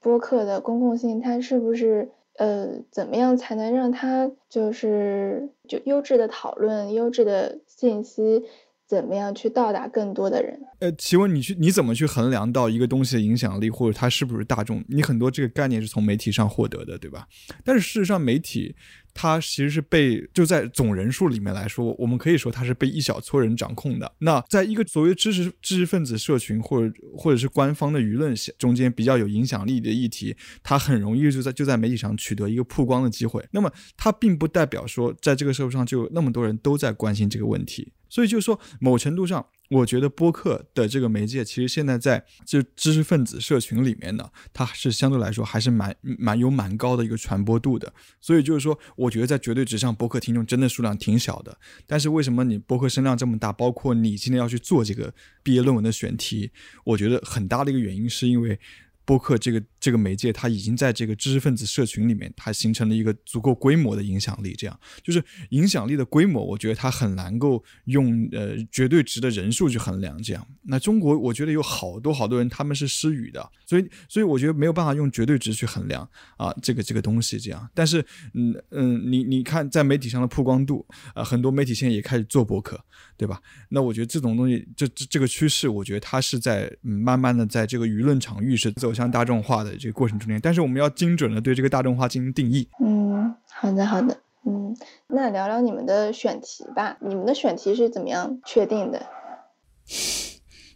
[0.00, 8.42] 播客的公共性，它是不是呃，怎么样才能让他就是就优质的讨论、优质的信息？
[8.86, 10.58] 怎么样去到达更多的人？
[10.78, 14.82] 呃，请问你去你怎么去衡量到一个东西的影响力，或者它是不是大众？
[14.88, 17.28] 你很多这个概念是从媒体上获得的，对吧？
[17.62, 18.74] 但是事实上，媒体
[19.20, 24.12] 它其实是被就在总人数里面来说，我们可以说它是被一小撮人掌控的。
[24.20, 33.44] 那在一个所谓知识知识分子社群或者或者是官方的舆论中间比较有影响力的议题，它很容易就在就在媒体上取得一个曝光的机会。
[33.50, 37.92] 那么它并不代表说在这个社会上就有那么多人都在关心这个问题。
[38.10, 47.92] 所以就是说，某程度上，我觉得播客的这个媒介，其实现在在这知识分子社群里面呢，它是相对来说还是蛮蛮有蛮高的一个传播度的。
[48.20, 51.58] 所以就是说，我觉得在绝对值上，播客听众真的数量挺小的。
[51.86, 53.52] 但是为什么你播客声量这么大？
[53.52, 56.50] 包括你今天要去做这个毕业论文的选题，
[56.84, 58.58] 我觉得很大的一个原因是因为。
[59.04, 64.54] 播客这个这个媒介，它已经在这个知识分子社群里面，它形成了一个足够规模的影响力。
[64.58, 70.20] 这样就是影响力的规模，我觉得它很难够用呃绝对值的人数去衡量。
[70.22, 77.38] 这样，那中国我觉得有好多好多人他们是失语的，所以所以我觉得没有办法用绝对值去衡量啊这个这个东西。
[77.38, 82.78] 这样，但是嗯嗯，你你看在媒体上的曝光度啊，很多媒体现在也开始做博客，
[83.16, 83.40] 对吧？
[83.70, 88.92] 那我觉得这种东西，这这这个趋势，我觉得它是在慢慢的在这个舆论场域是走。
[88.98, 92.68] 向大众化的这个过程中间，但是我们要精准的对这个大众化进行定义。
[92.80, 94.16] 嗯，好的，好的。
[94.46, 94.74] 嗯，
[95.08, 96.96] 那聊聊你们的选题吧。
[97.00, 99.06] 你们的选题是怎么样确定的？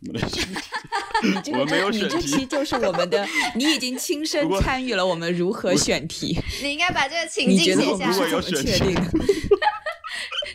[1.53, 2.17] 我们没有选题。
[2.17, 6.37] 你这期就是我们的， 你已经亲身参与了我们如何选题。
[6.63, 8.11] 你应该把这个情境写下来。
[8.11, 8.95] 如果有选题。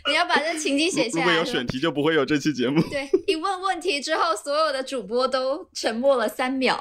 [0.06, 1.26] 你要把这情景写下来。
[1.26, 2.80] 如果有选题，就不会有这期节目。
[2.88, 6.78] 对，一问问题之后，所有的主播都沉默了三秒。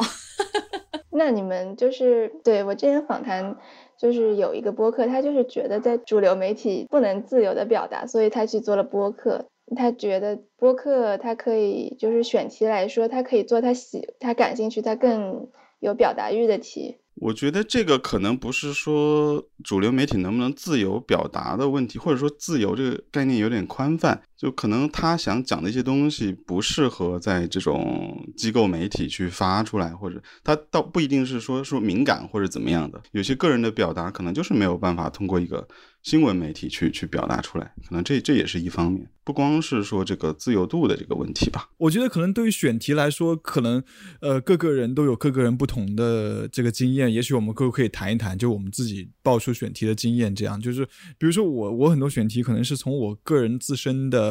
[1.12, 3.58] 那你们就是对我之前访谈，
[3.99, 9.45] 就是有一个播客，他就是觉得在主流媒体不能自由的表达，所以他去做了播客。
[9.75, 15.49] 他觉得播客他可以就是选题来说，他可以做他喜他感兴趣、他更
[15.80, 16.97] 有表达欲的题。
[17.19, 35.67] 我觉得这个可能不是说主流媒体能不能自由表达的问题，或者说自由这个概念有点宽泛，就可能他想讲的一些东西不适合在这种机构媒体去发出来，或者他倒不一定是说说敏感或者怎么样的，有些个人的表达可能就是没有办法通过一个。
[36.04, 41.69] 新闻媒体去去表达出来，可能这这也是一方面，不光是说这个自由度的这个问题吧。
[41.76, 43.84] 我觉得可能对于选题来说，可能
[44.21, 50.86] 呃各个人都有各个人不同的这个经验，也许我们可可以谈一谈，就我们自己爆出选题的经验，这样就是
[51.17, 54.26] 比如说我我很多选题可能是从我个人自身的。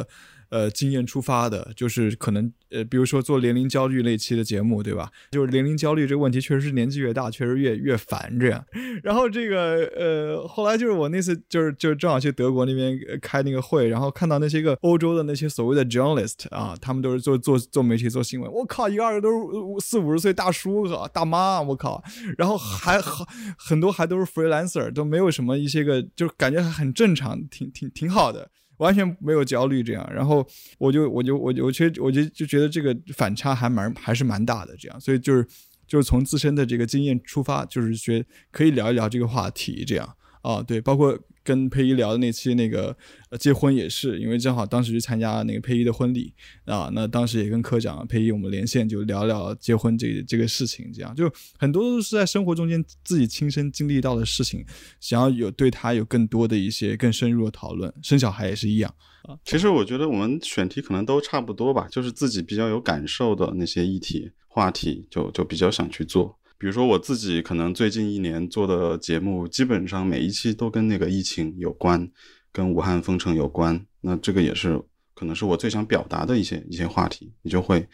[0.48, 5.10] 呃，经验出发的，就是可能呃，比如说做年龄焦虑那期的节目，对吧？
[5.32, 8.64] 就是年龄焦虑这个问题，确实是年纪越大，确实越越烦这样。
[9.02, 22.00] 然后这个呃，后来就是我那次就是就是正好去德国那边开那个会，然后看到那些个欧洲的那些所谓的 journalist 啊，他们都是做做做媒体做新闻，我靠，一个二个都是四五十岁大叔大妈，我靠，
[22.38, 23.26] 然后还很
[23.58, 28.48] 很多还都是 freelancer，都没有什么一些个，就是感觉很正常，挺挺挺好的。
[28.78, 30.46] 完全没有焦虑，这样，然后
[30.78, 35.46] 我就我就我就我其实我就就觉得这个反差还蛮还是蛮大的，这样，所以就是
[35.86, 40.16] 就是从自身的这个经验出发，就是觉可以聊一聊这个话题，这样。
[40.46, 41.18] 啊，对，包括。
[41.46, 42.86] 跟佩仪聊的那期那个
[43.30, 54.66] 呃结婚也是，因为正好当时去参加那个佩仪的婚礼啊，那当时也跟科长佩仪我们连线就聊聊结婚这这个事情，这样就很多都是在生活中间自己亲身经历到的事情，
[54.98, 57.94] 想要有对他有更多的一些更深入的讨论。
[58.02, 59.38] 生小孩也是一样啊。
[59.44, 66.36] 其实我觉得我们选题可能都差不多吧，就是自己比较有感受的那些议题话题，就就比较想去做。
[66.58, 72.10] 比如说我自己可能最近一年做的节目，基本上每一期都跟那个疫情有关，
[72.50, 73.84] 跟武汉封城有关。
[74.00, 74.80] 那这个也是
[75.14, 77.86] 可能是我最想表达的一些一些话题，你就会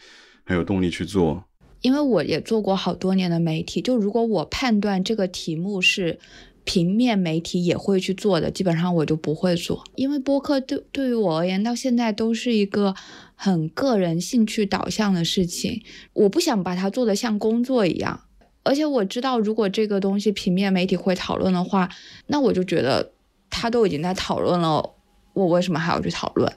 [0.45, 1.43] 很有动力去做。
[1.81, 6.17] 因为我也做过好多年的媒体，就如果我判断这个题目是
[6.63, 9.83] 平面媒体也会去做的，基本上我就不会做。
[9.95, 12.95] 因为播客对对于我而言，到现在都是一个
[13.35, 18.21] 很个人兴趣导向的事情，我不想把它做得像工作一样。
[18.63, 21.89] 而且我知道，如果这个东西平面媒体会讨论的话，
[22.27, 23.11] 那我就觉得
[23.49, 24.93] 他都已经在讨论了，
[25.33, 26.51] 我为什么还要去讨论？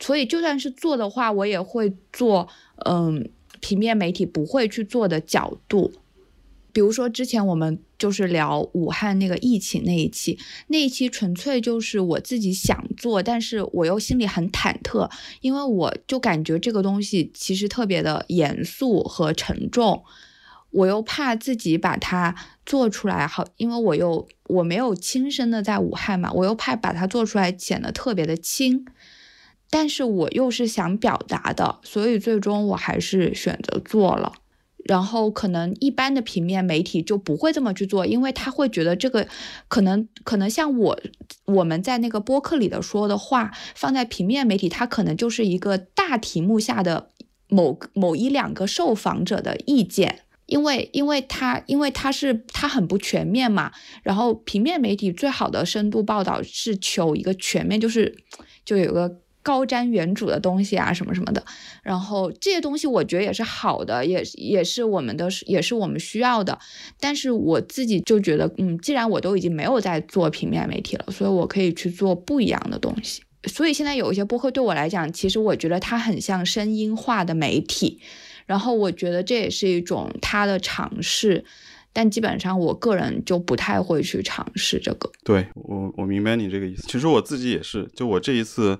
[0.00, 2.48] 所以就算是做的话，我也会做，
[2.84, 3.30] 嗯，
[3.60, 5.92] 平面媒体不会去做的角度。
[6.72, 10.36] 比如说之前我们就是聊武汉那个疫情那一期，
[10.66, 15.08] 那一期纯粹就是我自己想做，但是我又心里很忐忑，
[15.40, 20.02] 因为我就感觉这个东西其实特别的严肃和沉重，
[20.74, 22.34] 我又怕自己把它
[22.66, 28.84] 做出来好，因为我又我没有亲身的在武汉嘛，我又怕把它做出来显得特别的轻，
[29.70, 34.32] 但是我又是想表达的，所以最终我还是选择做了。
[34.84, 39.26] 然后可能一般的平面媒体就不会这么去做，因为他会觉得这个
[39.66, 41.00] 可能可能像我
[41.46, 47.08] 我们在那个播客里的说的话，放在平面媒体，它可能就是一个大题目下的
[47.48, 53.72] 某某一两个受访者的意见，因为因为它因为它是它很不全面嘛。
[54.02, 58.16] 然后平面媒体最好的深度报道是求一个全面，就是
[58.64, 59.20] 就有个。
[59.44, 61.44] 高瞻远瞩的东西啊，什么什么的，
[61.82, 66.58] 然后这些东西我觉得也是好的，也也是我们的，也是我们需要的。
[66.98, 73.22] 但是我自己就觉得，嗯，既然我都已经没有在做平面媒体了，所以我可以去做不一样的东西。
[73.46, 78.00] 所以现在有一些播客对我来讲，其实我觉得它很像声音化的媒体，
[78.46, 81.44] 然后我觉得这也是一种他的尝试，
[81.92, 85.10] 但基本上我个人就不太会去尝试这个。
[85.24, 86.82] 对我，我明白你这个意思。
[86.88, 88.78] 其实我自己也是，就我这一次。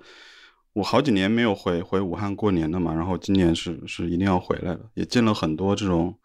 [0.74, 6.18] 我好几年没有回回武汉过年了嘛，然后今年是是一定要回来的，也见了很多这种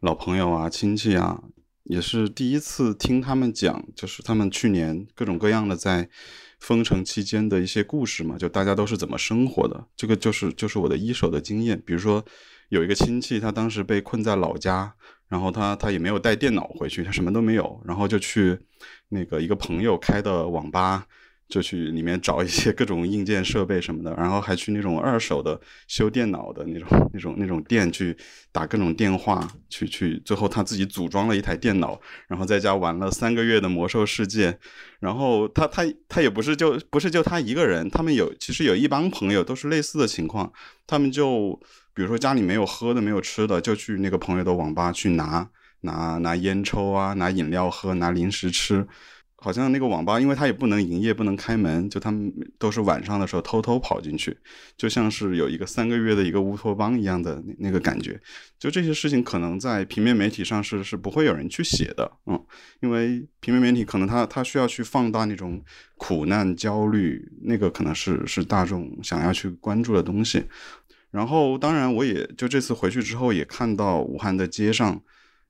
[0.00, 1.40] 老朋友啊、亲戚啊，
[1.84, 6.08] 也是第一次听他们讲，就是他们去年各种各样的在
[6.58, 11.80] 封城期间的一些故事嘛，就大家都是怎么生活的，这个就是就是我的一手的经验。
[11.86, 12.24] 比如说
[12.72, 14.94] 有一个亲戚，他当时被困在老家，
[15.28, 18.58] 然后他他也没有带电脑回去，他什么都没有，然后就去
[19.10, 21.06] 那个一个朋友开的网吧。
[21.48, 28.16] 就去里面找一些各种硬件设备什么的，然后还去那种二手的修电脑的那种、那种、那种店去
[28.50, 34.58] 打各种电话，去去，最后他自己组装了一台电脑，然后在家玩了三个月的魔兽世界。
[34.98, 40.50] 然后他他他也不是就不是就他一个人，他们有其实有一帮朋友都是类似的情况，
[40.86, 41.60] 他们就
[41.94, 45.48] 比如说家里没有喝的没有吃的，就去那个朋友的网吧去拿
[45.80, 48.86] 拿拿烟抽啊，拿饮料喝，拿零食吃。
[49.44, 54.38] 好像那个网吧，因为它也不能营业，不能开门，就他们都是晚上的时候偷偷跑进去，
[54.76, 58.20] 就像是有一个三个月的一个乌托邦一样的那个感觉。
[58.56, 62.40] 就这些事情，可能在平面媒体上是是不会有人去写的，嗯，
[62.82, 65.60] 因为平面媒体可能它它需要去放大那种
[65.96, 70.44] 苦难、焦虑，那个可能是是大众想要去关注的东西。
[71.12, 75.00] 然后，当然，我也就这次回去之后，也看到武汉的街上。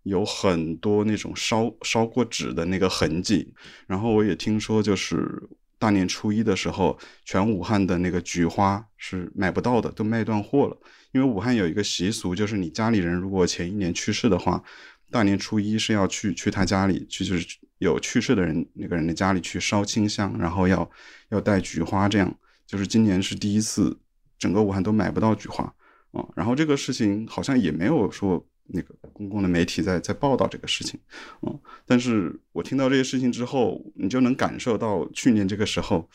[0.04, 3.54] 有很多那种烧烧过纸的那个痕迹，
[3.86, 5.40] 然后我也听说，就是
[5.78, 10.76] 大年初一的时候，全武汉的那个菊花是买不到的，都卖断货了。
[11.12, 14.60] 因为武汉有一个习俗，就是你家里人如果前一年去世的话，
[15.08, 20.90] 大年初一是要去去他家里去，就是有去世的人那个人的家里去烧清香，然后要
[21.28, 22.36] 要带菊花，这样
[22.66, 23.96] 就是今年是第一次，
[24.42, 25.64] 整个武汉都买不到菊花
[26.10, 26.18] 啊。
[26.36, 28.44] 然后这个事情好像也没有说。
[28.74, 30.98] 那个公共的媒体在在报道这个事情，
[31.42, 36.08] 嗯，但是我听到这些事情之后，你就能感受到去年这个时候，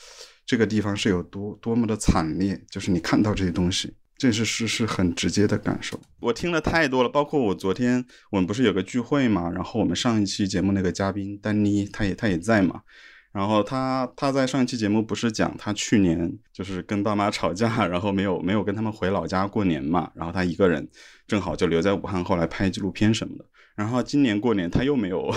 [0.45, 5.99] 这个地方是有多多么的惨烈，就是你看到这些东西，这是是是很直接的感受。
[6.21, 12.81] 我听了太多了，包括我昨天我们不是有个聚会嘛，然后我们上一期节目那个嘉宾丹妮，他也他也在嘛。
[13.37, 20.89] 然后他他在上一期节目不是讲他去年就是跟爸妈吵架，然后没有没有跟他们回老家过年嘛，然后他一个人
[21.27, 23.45] 正好就留在武汉，后来拍纪录片什么的。
[23.75, 25.31] 然后今年过年他又没有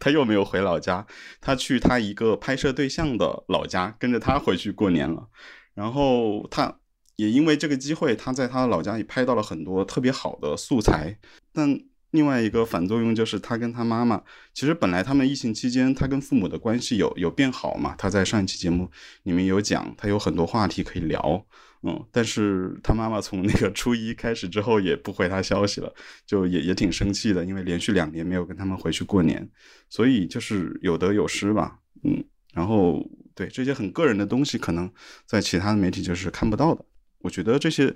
[0.00, 1.06] 他又没有回老家，
[1.40, 5.28] 他去他一个拍摄对象的老家，跟着他回去过年了。
[5.74, 6.76] 然后他
[7.14, 11.16] 也因为这个机会，他在他的老家也拍到了很多特别好的素材，
[11.52, 11.78] 但。
[12.14, 17.96] 另外一个反作用就是他跟他妈妈，其实本来他们疫情期间，他跟父母的关系有有变好嘛。
[17.98, 18.88] 他在上一期节目
[19.24, 21.44] 里面有讲，他有很多话题可以聊，
[21.82, 22.06] 嗯。
[22.12, 25.92] 但是他妈妈从那个初一开始之后也不回他消息了，
[26.24, 29.50] 就也也挺生气的，因为连续两年没有跟他们回去过年，
[29.90, 32.24] 所以就是有得有失吧，嗯。
[32.52, 33.04] 然后
[33.34, 34.88] 对这些很个人的东西，可能
[35.26, 36.84] 在其他的媒体就是看不到的。
[37.22, 37.92] 我觉得这些。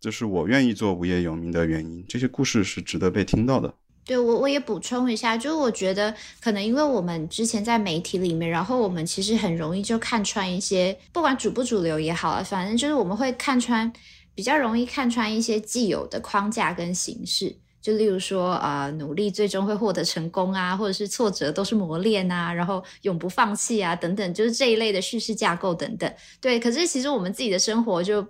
[0.00, 3.72] 就是我愿意做无业游民的原因，这些故事是值得被听到的。
[4.06, 13.92] 对我，我也补充一下，就是我觉得可能因为我们之前在媒体里面，然后我们其实很容易就看穿一些，不管主不主流也好啊，反正就是我们会看穿，
[14.34, 17.54] 比较容易看穿一些既有的框架跟形式。
[17.82, 26.12] 就例如说，呃，努力最终会获得成功啊，或者是挫折都是磨练啊，然后永不放弃啊，等等，就是这一类的叙事架构等等。
[26.40, 28.26] 对，可是其实我们自己的生活就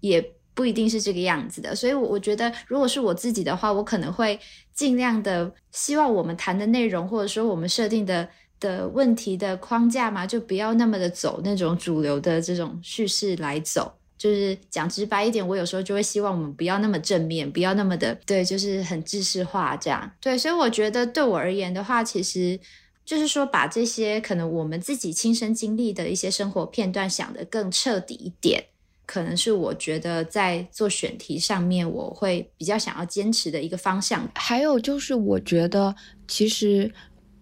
[0.00, 0.24] 也。
[0.58, 1.72] 不一定是这个样子的。
[1.72, 4.36] 所以，我我觉得，如果是我自己的话，我可能会
[4.74, 8.28] 尽量的希望我们谈的内容，或者说我们设定的
[8.58, 13.92] 的问题的框架嘛，就不要那么的走那种主流的这种叙事来走。
[14.18, 20.10] 就是讲直白一点，我有时候就会希望我们不要那么正面，不要那么的对，就是很知识化这样。
[20.20, 22.58] 对，所以我觉得对我而言的话，其实
[23.04, 28.64] 就是说把这些可能我们自己亲身经历的一些生活片段想得更彻底一点，
[29.08, 34.30] 可能是我觉得在做选题上面我会比较想要坚持的一个方向。
[34.34, 35.96] 还有就是，我觉得
[36.28, 36.92] 其实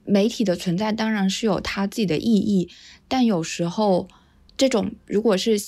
[0.04, 2.70] 媒体的存在当然是有它自己的意义，
[3.08, 4.06] 但有时候
[4.56, 5.60] 这种如果是。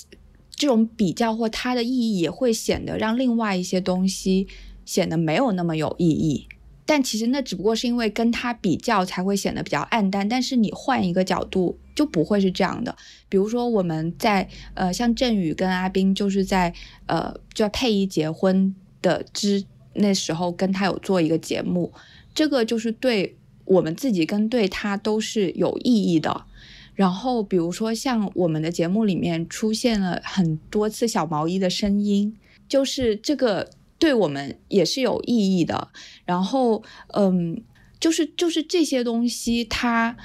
[0.61, 4.49] 这种比较或它的意义也会显得让另外一些东西
[4.85, 6.49] 显得没有那么有意义，
[6.89, 10.27] 但其实那只不过是因为跟他比较才会显得比较暗淡。
[10.27, 12.97] 但是你换一个角度就不会是这样的。
[13.29, 16.73] 比如说我们在呃像振宇跟阿斌就是在
[17.05, 19.63] 呃就佩仪结婚的之
[19.93, 21.93] 那时候跟他有做一个节目，
[22.35, 23.37] 这个就是对
[23.67, 26.47] 我们自己跟对他都是有意义的。
[26.95, 32.35] 然后，比如说像我们的节目里面出现了很多次小毛衣的声音，
[32.67, 33.69] 就是这个
[33.99, 35.89] 对我们也是有意义的。
[36.25, 36.83] 然后，
[37.15, 37.63] 嗯，
[37.99, 40.17] 就是就是这些东西，它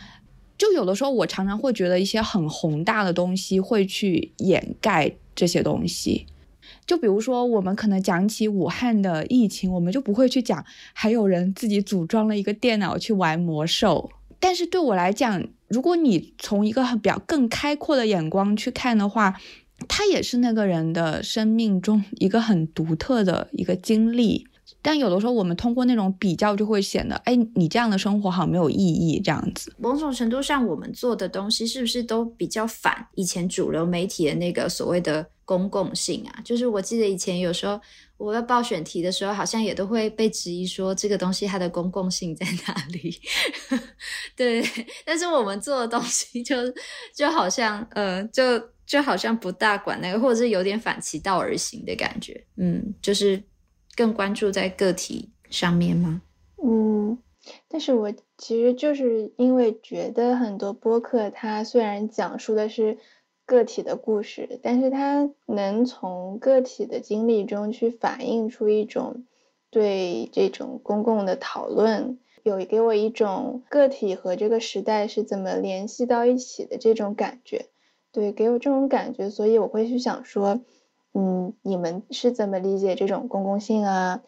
[0.57, 6.25] 就有的时候我常常会觉得一些很宏大的东西会去掩盖这些东西。
[6.85, 10.63] 就比如说，我们可能讲起武汉的疫情，我们就不会去讲
[10.93, 14.09] 还有人自己组装了一个电脑去玩魔兽。
[14.39, 19.33] 但是对我来讲，如果你从一个比较更开阔的眼光去看的话，
[19.87, 24.47] 他也是那个人的生命中一个很独特的一个经历。
[24.81, 29.73] 但有的时候，我们通过那种比较，就会显得，哎，你这样的生活好没有意义，这样子。
[29.77, 36.41] 某种程度上，我们做的东西是不是都比较反以前主流媒体的那个所谓的公共性啊？
[36.43, 37.79] 就是我记得以前有时候。
[38.15, 43.19] 我要报选题的时候，好像也都会被质疑说这个东西它的公共性在哪里？
[44.33, 44.63] 对，
[45.03, 46.55] 但是我们做的东西就
[47.13, 52.45] 就好像呃，就就好像不大管那个，或者是有点反其道而行的感觉。
[52.57, 53.41] 嗯，就是
[53.95, 56.21] 更关注在个体上面吗？
[56.63, 57.17] 嗯，
[57.67, 62.97] 但是我其实就是因为觉得很多播客它虽然讲述的是。
[63.45, 69.25] 个体的故事，但是它能从个体的经历中去反映出一种
[69.69, 77.65] 对这种公共的讨论，有给我一种个体和这个时代是怎么联系到一起的这种感觉，
[78.13, 80.61] 对，给我这种感觉，所以我会去想说，
[81.13, 84.21] 嗯，你们是怎么理解这种公共性啊？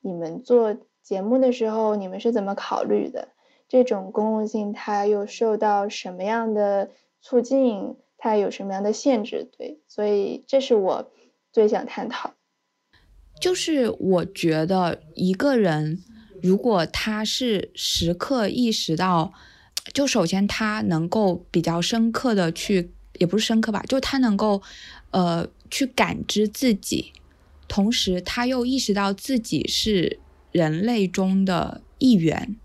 [0.00, 3.28] 你们做节目的时候，你们是怎么考虑的？
[3.66, 7.96] 这种公共性它又受到什么样的促进？
[8.22, 9.48] 它有什么样的限制？
[9.56, 11.10] 对，所以这是我
[11.52, 12.34] 最想探讨。
[13.40, 15.98] 就是我觉得一个人
[16.42, 19.32] 如果他是时刻意识到，
[19.94, 24.60] 就首先他能够比较深刻的去，也不是深刻吧，就他能够
[25.12, 27.12] 呃去感知自己，
[27.68, 30.18] 同时他又意识到自己是
[30.50, 32.56] 人类中的一员，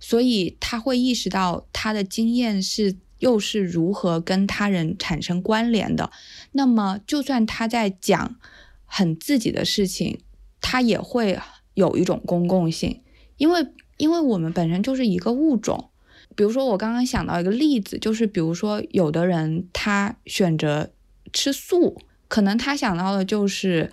[0.00, 2.96] 所以他会意识到他的经验是。
[3.18, 6.12] 又是如何跟他人产生关联的？
[6.52, 8.36] 那么，就算他在讲
[8.84, 10.20] 很自己的事情，
[10.60, 11.36] 他也会
[11.74, 13.00] 有一种公共性，
[13.36, 15.90] 因为因为我们本身就是一个物种。
[16.38, 20.90] 比如说，我刚刚想到一个例子，就是比如说，有的人他选择
[21.32, 23.90] 吃素，可能他想到的就是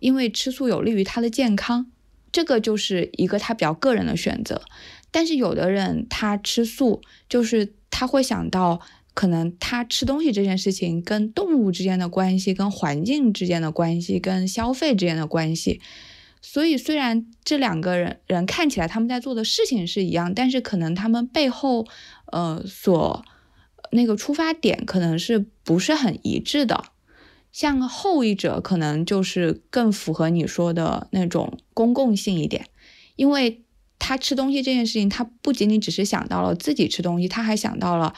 [0.00, 1.86] 因为吃素有利于他的健康，
[2.30, 4.60] 这个就是一个他比较个人的选择。
[5.10, 7.72] 但是有的人他吃素就是。
[7.98, 8.78] 他会想到，
[9.14, 15.80] 可能他吃东西这件事情跟动物之间的关系、跟环境之间的关系、跟消费之间的关系。
[16.48, 21.86] 所以，虽然这两个人人看起来他们在做的事情是一样，但是可能他们背后，
[22.26, 23.24] 呃，所
[23.90, 26.84] 那个出发点可能是不是很一致的。
[27.50, 32.66] 像后一者，可能就是更符合你说的那种公共性一点，
[33.16, 33.62] 因为。
[33.98, 38.14] 他吃东西这件事情，他不仅仅只是想到了自己吃东西，他还想到了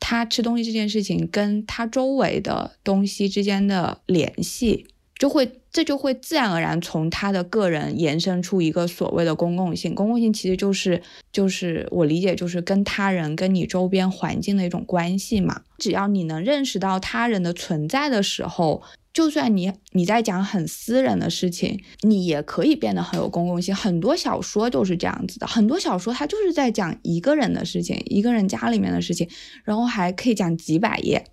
[0.00, 4.86] 他吃东西这件事情跟他周围的东西之间的联系，
[5.18, 9.94] 就会这就会自然而然从他的个人延伸出一个所谓的公共性。
[9.94, 11.02] 公共性其实就是
[11.32, 15.62] 就是我理解就是跟他人跟你周边环境的一种关系嘛。
[15.78, 18.82] 只要你能认识到他人的存在的时候。
[19.10, 23.74] 就算你你在讲很私人的事情，你也可以变得很有公共性。
[23.74, 29.28] 很多小说就是这样子的，很多小说它就是在讲一个人的事情，一个人家里面的事情，
[29.64, 31.24] 然后还可以讲几百页，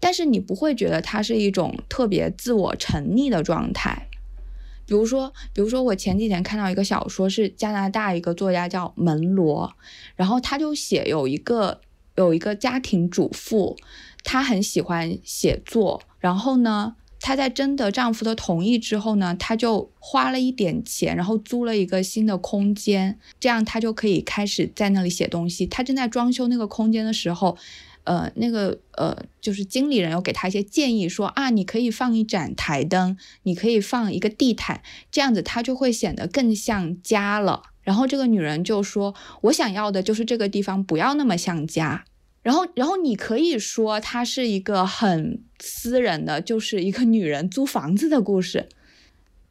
[0.00, 4.08] 但是你不会觉得它是一种特别自我沉溺的状态。
[4.86, 9.72] 比如说，比如说我前几天看到一个小说，是加拿大一个作家叫门罗，
[10.16, 11.80] 然后他就写有一个
[12.16, 13.76] 有一个家庭主妇，
[14.24, 16.96] 她很喜欢写作，然后呢。
[17.22, 25.66] 她在征得丈夫的同意之后呢，她就花了一点钱，然后租了一个新的空间，这样她就可以开始在那里写东西。
[25.66, 27.58] 她正在装修那个空间的时候，
[28.04, 37.62] 呃，那个呃，就是经理人有给她一些建议，说啊，你可以放一盏台灯，你可以放一个地毯，这样子它就会显得更像家了。
[37.82, 42.04] 然后这个女人就说，我想要的就是这个地方不要那么像家。
[42.42, 48.68] 然后，然后你可以说它是一个很私人的，就是一个女人租房子的故事。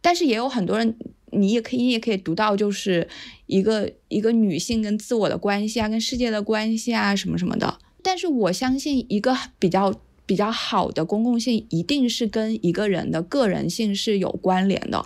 [0.02, 0.96] 但是也有很多人，
[1.32, 3.08] 你也可以，你也可以读到，就是
[3.46, 7.78] 一个一个女性跟自我的关系啊，跟世界的关系啊，什么什么的。
[8.04, 9.94] 但是我相信，一个比较
[10.26, 15.06] 比较好的公共性，一定是跟一个人的个人性是有关联的。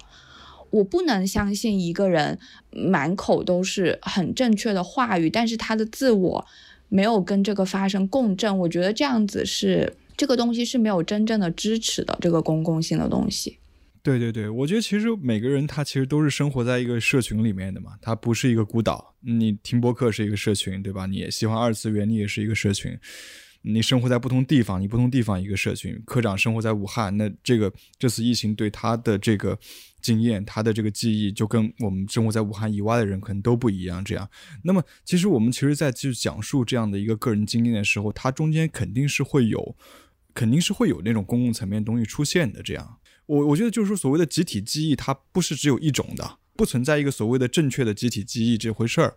[0.69, 2.39] 我不能相信一个人
[2.71, 6.45] 满口都是很正确的话语，但是他的自我。
[6.89, 13.57] 没有跟这个发生共振，我觉得这样子是这个东西是没有真正的支持的，这个公共性的东西。
[14.03, 19.15] 对对对，我觉得其实每个人他其实都是生活在一个社群里面的嘛，他不是一个孤岛。
[19.21, 21.05] 你听播客是一个社群，对吧？
[21.05, 22.99] 你也喜欢二次元，你也是一个社群。
[23.61, 25.97] 你生活在不同地方，你不同地方一个社群。
[26.05, 29.57] 科长生活在武汉，那这个这次疫情对他的这个
[30.01, 34.03] 经验，他的这个记忆，就跟我们生活在武汉以外的人可能都不一样。
[34.03, 34.29] 这样，
[34.63, 39.77] 那么其实我们其实在去讲述这样的一个个人经验的时候，它中间肯定是会有，
[40.33, 42.61] 肯定是会有那种公共层面东西出现的。
[42.61, 49.15] 这样，我我觉得就是说，所谓的集体记忆，它不是只有一种的，不存在一个所谓的正确的集体记忆这回事儿。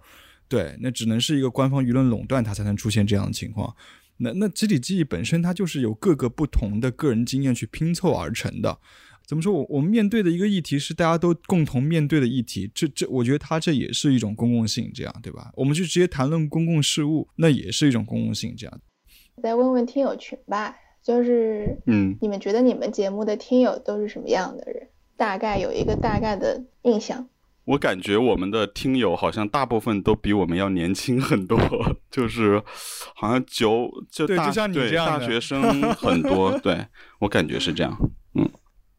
[0.49, 3.75] 对，那只能是一个官方舆论垄断，它才能出现这样的情况。
[4.19, 8.79] 那那集体记忆本身，它就是由各个不同的个人经验去拼凑而成的。
[9.27, 9.53] 怎么说？
[9.53, 15.51] 我我们面对的一个议题是大家都共同面对的议题，这这，我觉得它这也是一种公共性，这样对吧？
[15.57, 18.81] 我们就直接谈论公共事务，那也是一种公共性，这样。
[19.43, 20.77] 再问问听友群吧，
[21.07, 24.89] 就是嗯，你们觉得你们节目的听友都是什么样的人？
[25.17, 27.29] 大概有一个大概的印象。
[27.65, 31.57] 我感觉我们的听友好像大部分都比我们要年轻很多，
[32.11, 32.61] 就是
[33.15, 35.63] 好像九就大对大学生
[35.95, 36.87] 很多， 对
[37.21, 37.97] 我感觉是这样，
[38.35, 38.49] 嗯，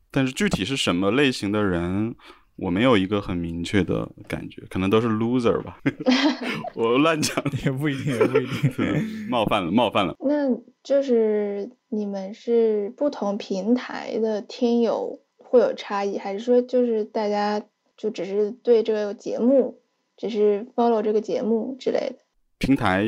[0.10, 2.16] 但是具体是什么类型的人，
[2.58, 5.80] 我没有一个很明确的感觉，可能都是 loser 吧，
[6.76, 10.16] 我乱讲也不一定，也不一定， 冒犯了，冒犯了。
[10.20, 10.49] 那
[10.84, 17.64] 就是你们是不同平台的听友会有差异，还是说就是大家？
[17.97, 19.82] 就只是对这个节目，
[20.16, 22.16] 只是 follow 这个节目之类的
[22.60, 23.03] 平台，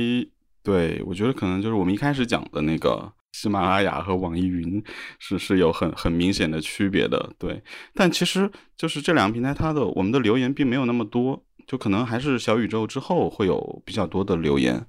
[0.63, 4.83] 对我觉得可能就是我们一开始讲的那个喜马拉雅和网易云
[5.19, 7.61] 是是有很很明显的区别的，对。
[7.93, 14.85] 但其实就是这两个平台，它的我们的留言并没有那么多，就可能还是小宇宙之后会有比较多的留言，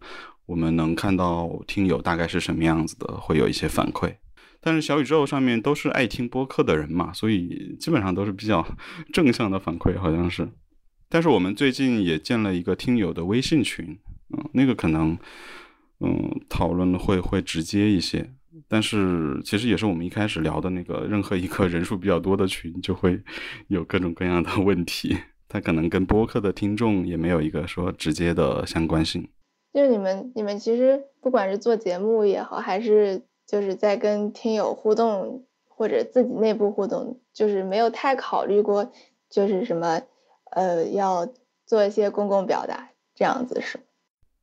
[0.46, 4.16] 我们能看到听友大概是什么样子的，会有一些反馈。
[4.62, 8.66] 但是小宇宙上面都是爱听播客的人嘛，所以基本上都是比较
[9.12, 10.48] 正向的反馈，好像是。
[11.08, 13.98] 但是我们最近也建了一个听友的微信群，
[14.36, 15.18] 嗯，那个可能，
[16.00, 18.28] 嗯，讨论会会直接一些。
[18.68, 23.22] 但是其实也是我们一开始聊的那个，任何一个人数比较多的群，就会
[23.68, 25.16] 有各种各样的问题。
[25.48, 29.28] 它可能跟播客的听众也没有一个说直接的相关性。
[29.72, 33.22] 就是你们，你们其实不管是做节目也好，还是。
[33.46, 38.92] 就是在跟听友互动或者自己内部互动，就是没有太考虑过，
[39.28, 40.00] 就是什么，
[40.52, 41.28] 呃，要
[41.66, 43.80] 做一些公共表达这样子是。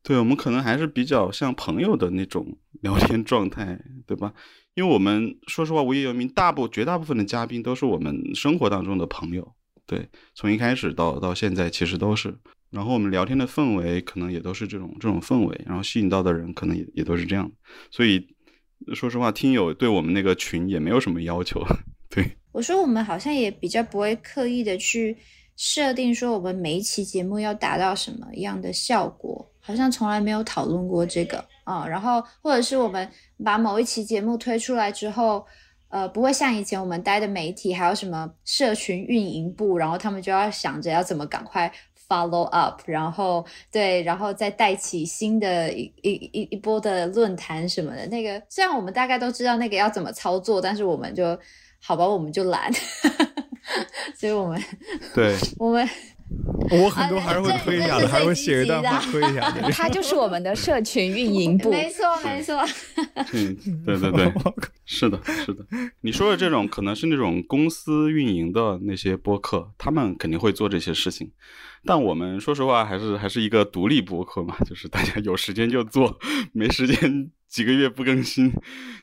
[0.08, 4.34] 对，我们可能还是比较像朋友的那种 聊天状态，对吧？
[4.76, 9.54] 因为我们说实话，无业游民大部绝大部分的嘉宾都是我们生活当中的朋友，
[9.86, 12.34] 对，从一开始到到现在其实都是。
[12.72, 17.52] 然后我们聊天的氛围可能也都是这种这种氛围，然后吸引到的人可能也也都是这样，
[17.92, 18.26] 所以。
[18.94, 21.66] 说实话，听友对我们那个群也没有什么要求。
[22.12, 25.18] 对我说，我们好像也比较不会刻意的去
[25.56, 31.86] 设定说我们每一期节目要达到什么样的效果，好像从来没有讨论过这个啊。
[31.86, 33.08] 然后或者是我们
[33.44, 35.46] 把某一期节目推出来之后，
[35.90, 41.70] 呃，不会像以前我们待的媒体还有什么社群运营部，然后他们就要想着要怎么赶快。
[42.10, 48.08] Follow up，然后对，然后再带起新的一一一一波的论坛什么的。
[48.08, 51.38] 那个虽然我们大概都知道那个要怎么操作，但是我们就
[51.82, 52.72] 好吧，我们就懒，
[54.16, 54.62] 所以我们
[55.14, 55.88] 对， 我们
[56.72, 59.70] 我很多还是会推一下的，还会写一段话推一下的。
[59.72, 62.66] 他就是我们的社群运营部， 没错没错。
[63.34, 64.34] 嗯，对对对，
[64.86, 65.66] 是的，是的。
[66.02, 71.32] 你说的这种可能是那种公司运营的那些播客，他们肯定会做这些事情。
[71.88, 76.20] 但我们说实话，还是还是一个独立播客嘛，就是大家有时间就做，
[76.52, 77.32] 没时间。
[77.48, 78.52] 几个月不更新，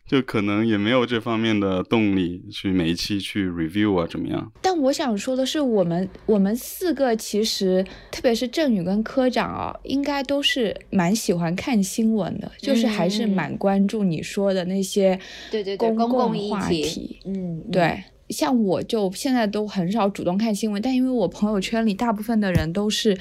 [0.07, 4.53] 就可能也没有这方面的动力去每一期去 review 啊，怎么样？
[4.61, 15.19] 但我想说的是，我们我们四个其实，特别是郑宇跟科长啊，应该都是蛮喜欢看新闻的，就是还是蛮关注你说的那些
[15.51, 17.19] 对对公共话题。
[17.25, 23.19] 嗯，对，像我就现在都很少主动看新闻，但因为我朋友圈里大部分的人都是。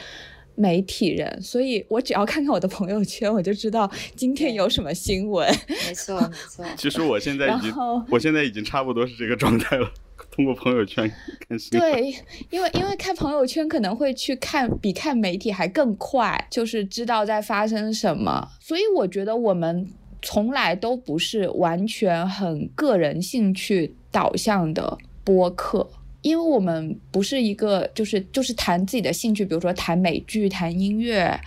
[0.55, 5.51] 媒体人，所以我只要看看我的朋友圈，我就知道今天有什么新闻。
[5.67, 6.63] 没错，没错。
[6.77, 7.73] 其实我现在 已经，
[8.11, 9.91] 我现在已经差不多是这个状态了。
[10.29, 11.11] 通过朋友圈
[11.49, 11.91] 看新闻。
[11.91, 12.15] 对，
[12.51, 18.47] 因为因为看朋友圈可能会去看比看媒体还更快，就是知道在发生什么。
[18.59, 19.87] 所以我觉得我们
[20.21, 25.89] 从来都不是完全很个人兴趣导向的播客。
[26.21, 31.37] 因为我们不是一个，就是就是谈自己的兴趣，比如说谈美剧、谈音乐、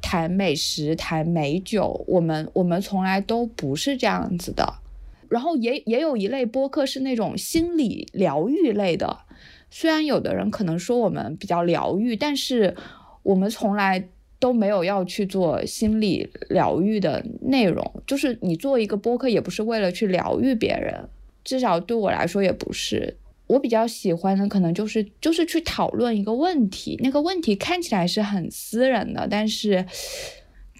[0.00, 4.64] 谈美食、谈美酒，我们我们从来都不是这样子的。
[5.28, 9.18] 然后也也有一类播客是那种心理疗愈类的，
[9.68, 12.74] 虽然有的人可能说我们比较疗愈，但是
[13.22, 14.08] 我们从来
[14.38, 18.02] 都没有要去做心理疗愈的内容。
[18.06, 21.08] 就是你做一个播客，也不是为了去疗愈别人，
[21.44, 23.18] 至少对我来说也不是。
[23.46, 29.84] 我比较喜欢的可能就是就是去讨论一个问题，那个问题看起来是很私人的，但是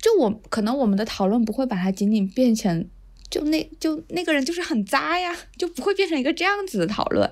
[0.01, 2.89] 就我可能我们的讨论不会把它仅仅变成
[3.29, 7.31] 就那就那个人就是很渣呀，就不会变成一个这样子的讨论，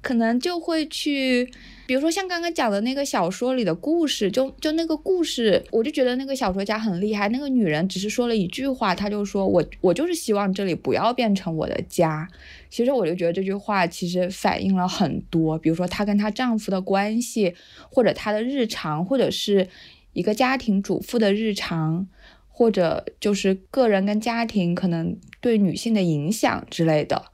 [0.00, 1.52] 可能就会去。
[1.88, 7.30] 比如说像刚刚讲的那个小说里的故事，就就那个故事，我就觉得那个小说家很厉害。
[7.30, 12.28] 那个女人只是说了一句话，她就说我我就是希望这里不要变成我的家。
[12.68, 17.54] 其实我就觉得这句话其实反映了很多，比如说她跟她丈夫的关系，
[17.90, 19.66] 或者她的日常，或者是
[20.12, 22.06] 一个家庭主妇的日常，
[22.50, 27.24] 或者就是个人跟家庭可能对女性的影响之类的，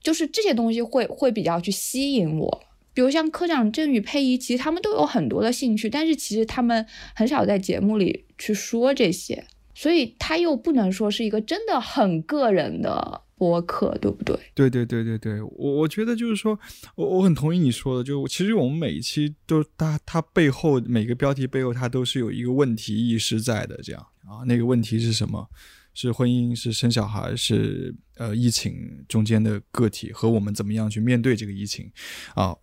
[0.00, 2.62] 就是这些东西会会比较去吸引我。
[2.94, 6.84] 比如像科长郑宇、佩仪，其实他们都有很多的兴趣，但是其实他们
[7.14, 14.38] 很少在节目里去说这些，所以他又不能说是一个真的很个人的播客，对不对？
[14.54, 16.58] 对对对对对，我我觉得就是说，
[16.94, 25.48] 我我很同意你说的，就其实我们每一期都，它它背后每个标题背后，它都是有一个问题意识在的，这样啊，那个问题是什么？
[25.94, 31.90] 是婚姻，是生小孩，是呃疫情中间的个体和我们怎么样去面对这个疫情，
[32.34, 32.54] 啊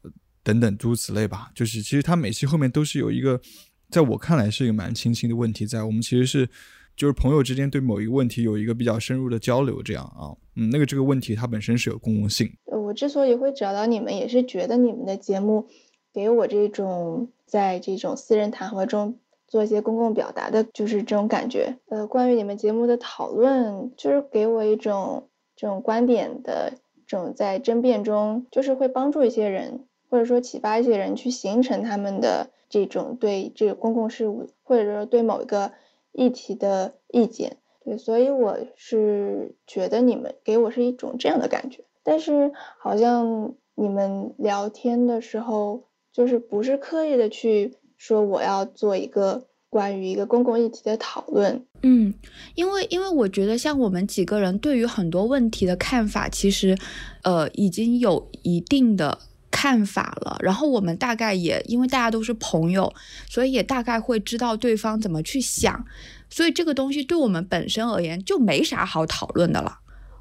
[0.44, 1.52] 等等诸如此类吧。
[1.54, 3.40] 就是其实它每期后面都是有一个，
[3.90, 5.84] 在我看来是一个蛮清晰的问题在。
[5.84, 6.50] 我们其实是
[6.96, 12.52] 就是朋友之间对某一个问题有一个比较深入的交流，这样啊，嗯，那个这个问题它本身是有公共性。
[12.66, 15.68] 我之所以会找到你们，也是觉得你们的节目
[16.12, 19.20] 给我这种在这种私人谈话中。
[19.50, 21.78] 做一些公共表达的，就是这种感觉。
[21.90, 26.74] 呃，关于你们节目的讨论，就是给我一种这种观点的
[27.08, 35.72] 这种在争辩中，就是会帮助一些人，或者说启发一些人去形成他们的这种对这个公共事务，或者说对某一个
[36.12, 37.58] 议题的意见。
[37.84, 41.84] 对，所以我是觉得你们给我是一种这样的感觉。
[42.04, 47.74] 但是好像你们聊天的时候，就是不是刻意的去。
[48.00, 52.12] 说我要做一个关于一个公共议题的讨论，嗯，
[52.56, 56.76] 因为因为我觉得像我们几个人对于很多问题的看法，其实，
[57.22, 59.20] 呃，已经有一定的
[59.52, 60.38] 看法了。
[60.40, 62.92] 然后我们大概也因为大家都是朋友，
[63.28, 65.86] 所以也大概会知道对方怎么去想。
[66.32, 69.80] 所以这个东西对我们本身而言就没啥好讨论的了。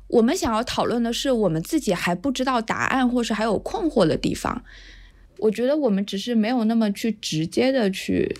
[0.08, 4.62] 我们想要讨论的是我们自己还不知道答案，或是还有困惑的地方。
[5.38, 8.36] 我觉得我们只是没有那么去直接的去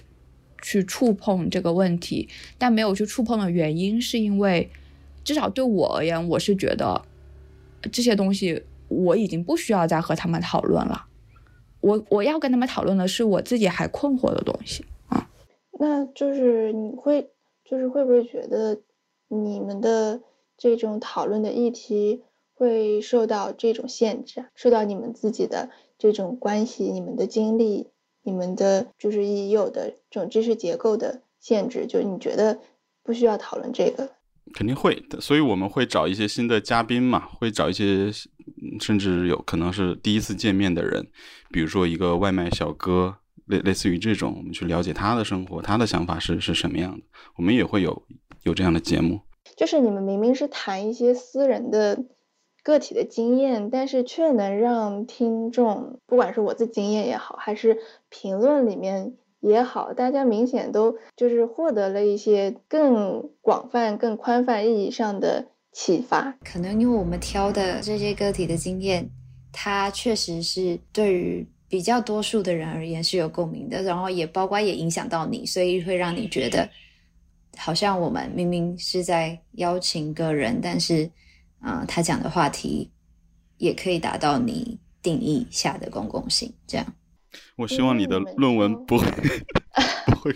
[0.61, 2.29] 去触碰这个问题，
[2.59, 4.69] 但没有去触碰的原因，是因为
[5.23, 7.01] 至少对我而言，我是觉得
[7.93, 11.07] 这些东西我已经不需要再和他们讨论了。
[11.81, 15.31] 我我要跟他们讨论的是我自己还困惑的东西啊。
[15.79, 17.31] 那就是你会
[17.65, 18.81] 就是会不会觉得
[19.29, 20.21] 你们的
[20.57, 22.25] 这种讨论的议题
[22.55, 25.71] 会受到这种限制，受到你们自己的？
[25.99, 27.89] 这种关系，你们的经历，
[28.23, 32.61] 你们的就是已有的这种知识结构的限制，就你觉得
[33.03, 34.11] 不需要讨论这个？
[34.55, 38.11] 肯定会的，所以我们会找一些新的嘉宾嘛，会找一些
[38.81, 41.07] 甚至有可能是第一次见面的人，
[41.51, 47.05] 比如说一个外卖小哥，类类似于这种，我们去了解他的生活，他的想法是是什么样的。
[47.37, 48.03] 我们也会有
[48.45, 49.21] 有这样的节目。
[49.55, 52.05] 就是你们明明是谈一些私人的
[52.69, 57.79] 个体的经验，但是却能让听众，不管是我自己经验也好，还是
[58.11, 66.37] 评论里面也好，大家明显都就是获得了一些更广泛、更宽泛意义上的启发。
[66.45, 69.09] 可能因为我们挑的这些个体的经验，
[69.51, 76.69] 它确实是对于比较多数的人而言是有共鸣的，然后也包括也影响到你，所以会让你觉得。
[77.57, 81.11] 好像我们明明是在邀请个人，但是，
[81.61, 82.91] 啊，他讲的话题
[83.57, 86.53] 也可以达到你定义下的公共性。
[86.67, 86.87] 这样，
[87.57, 89.05] 我希望你的论文不会
[90.07, 90.35] 不会，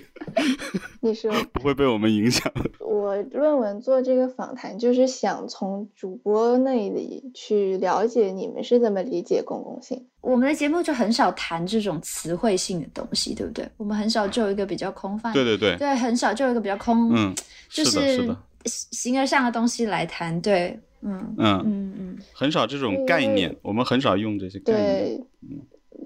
[1.01, 2.53] 你说不会被我们影响。
[2.81, 10.07] 我论文做这个访谈，就是想从主播那里去了解你们是怎么理解公共性。
[10.21, 13.69] 我们的节目就很少谈这种词汇性的东西，对不对？
[13.77, 17.35] 我们很少就一个比较空泛，对对对，对，很少就一个比较空，嗯，
[17.69, 18.35] 就是
[18.67, 25.19] 形而上的东西来谈，对，嗯嗯嗯嗯，很少这种概念，我们很少用这些概念。
[25.19, 25.27] 对，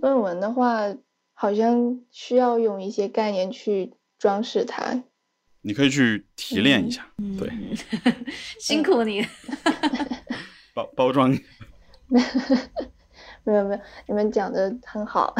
[0.00, 0.82] 论文的话，
[1.34, 5.02] 好像需要用一些概念去装饰它。
[5.62, 7.06] 你可以去提炼一下，
[7.38, 7.50] 对，
[8.60, 9.22] 辛苦你，
[10.74, 11.36] 包包装。
[13.42, 15.34] 没有没有，你们讲的很好。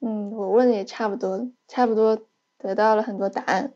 [0.00, 2.26] 嗯，我问的也差不多，差不多
[2.58, 3.72] 得到了很多答案。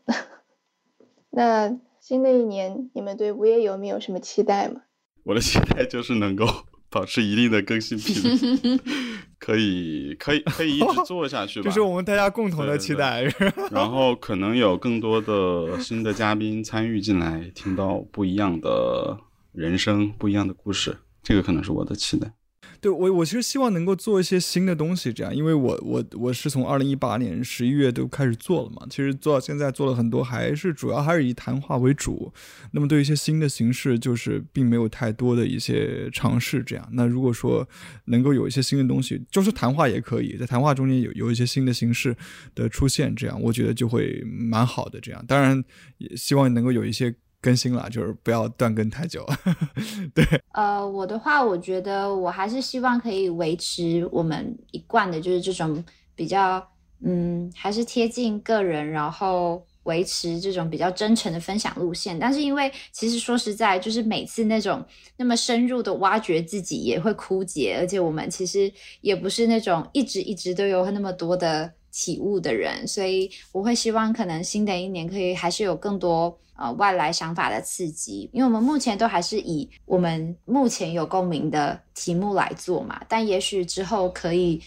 [1.29, 1.69] 那
[2.09, 4.81] 新的一年，你们对无业游民有什么期待吗？
[5.25, 6.43] 我的期待就是 能够
[6.89, 8.79] 保持一定的更新频率，
[9.37, 11.65] 可以可以可以一直做下去吧。
[11.65, 13.21] 这是我们大家共同的期待。
[13.69, 19.15] 然后可能有更多的新的嘉宾参与进来，听到不一样的
[19.51, 22.33] 人生，不一样的故事，这个可能是我的期待。
[22.81, 32.31] 对我，我其实希望能够做一些新的东西，这样，因为我我我是从二零一八年十一月都开始做了嘛，其实做到现在做了很多，还是主要还是以谈话为主。
[32.71, 36.89] 那么对一些新的形式，就是并没有太多的一些尝试，这样。
[36.93, 37.67] 那如果说
[38.05, 42.15] 能够有一些新的东西，就是谈话也可以在谈话中间有有一些新的形式
[42.55, 44.99] 的出现，这样我觉得就会蛮好的。
[45.01, 45.61] 这样，当然
[45.97, 47.13] 也希望能够有一些。
[47.41, 49.25] 更新了，就是不要断更太久。
[50.13, 55.83] 对，呃，我的话，我觉得我还是希望可以维持我们一贯的，就是这种
[56.15, 56.61] 比较，
[57.03, 62.19] 嗯，还是贴近个人，然后维持这种比较真诚的分享路线。
[62.19, 64.85] 但是，因为其实说实在，就是每次那种
[65.15, 76.37] 那么深入的挖掘自己也会枯竭，而且我们其实也不是那种一直一直都有那么多的体悟的人，所以我会希望可能新的一年可以还是有更多。
[76.61, 84.61] 呃，外来想法的刺激，因为我们目前都还是以我们目前有共鸣的题目来做嘛，但也许之后可以，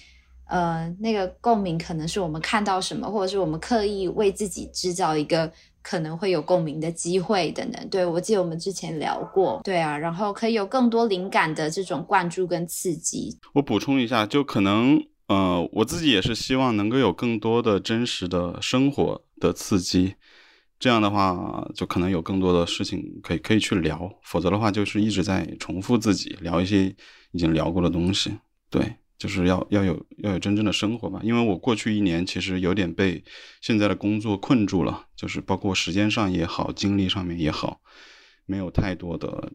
[0.47, 5.53] 呃，那个共鸣可能是我们看到什么，或者是我们刻意为自己制造一个
[5.83, 7.89] 可能会有共鸣的机会等等。
[7.91, 13.39] 对我记得我们之前聊过，对啊，然后可以有更多灵感的这种灌注跟刺激。
[13.53, 14.99] 我补充一下，就可能，
[15.33, 20.15] 呃，我自己也是希望能够有更多的真实的生活的刺激。
[20.79, 26.95] 这样的话，就可能有更多的事情可以可以去聊，否则的话就是一直在重复自己聊一些
[27.31, 28.37] 已经聊过的东西。
[28.69, 31.21] 对，就是要要有要有真正的生活吧。
[31.23, 33.23] 因为我过去一年其实有点被
[33.61, 37.81] 现在的工作困住了，就是包括时间上也好，精力上面也好，
[38.45, 39.53] 没有太多的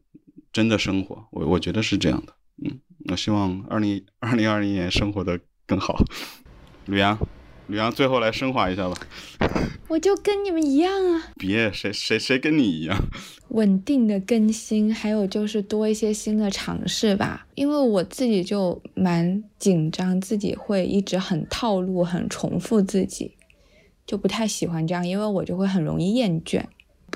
[0.53, 1.27] 真的生活。
[1.31, 2.33] 我我觉得是这样的。
[2.63, 5.37] 嗯，我希望二零二零二零年生活的
[5.67, 6.03] 更好。
[6.85, 7.19] 吕阳。
[7.69, 8.95] 吕阳，最后来升华一下吧。
[9.89, 11.33] 我就跟你们一样啊。
[11.35, 12.97] 别，谁谁谁跟你一样？
[13.49, 17.45] 稳定的更新，还有就是多一些新的尝试吧。
[17.55, 23.33] 因为我自己就蛮紧张，自己会一直很套路、很重复自己，
[24.05, 26.63] 就不太喜欢这样，因为我就会很容易厌倦。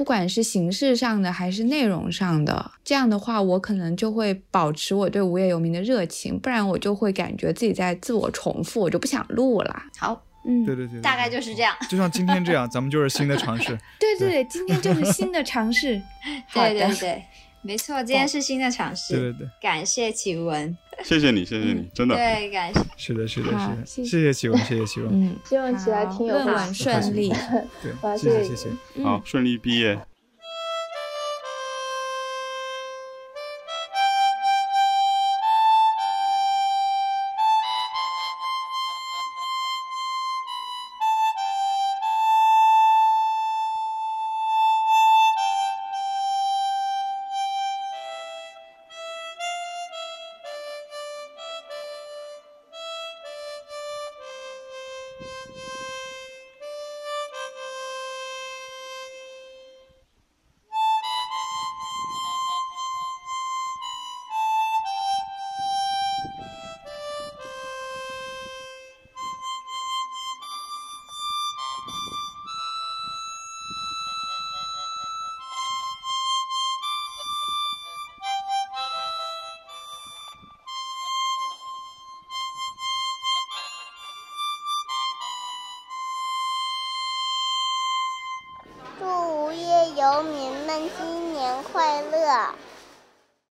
[0.02, 9.84] 不管是形式上的还是内容上的，这样的话，我可能就会保持我对无业游民的热情，不然我就会感觉自己在自我重复，我就不想录了。
[10.00, 10.20] 好。
[10.44, 11.76] 嗯，对对对，大概就是这样。
[11.88, 13.78] 就像今天这样，咱们就是新的尝试。
[14.00, 16.02] 对对对，今天就是新的尝试。
[16.52, 17.24] 对对对，
[17.64, 19.14] 没错，今天是新的尝试。
[19.14, 20.76] 对对对，感谢启文。
[21.04, 22.16] 谢谢你，谢谢你，真的。
[22.16, 22.80] 对，感谢。
[22.98, 25.10] 是的，是的，是的，谢谢启文，谢谢启文。
[25.12, 27.30] 嗯，希望起来听有论文顺利。
[27.82, 29.04] 对，谢谢谢谢。
[29.04, 30.00] 好，顺利毕业。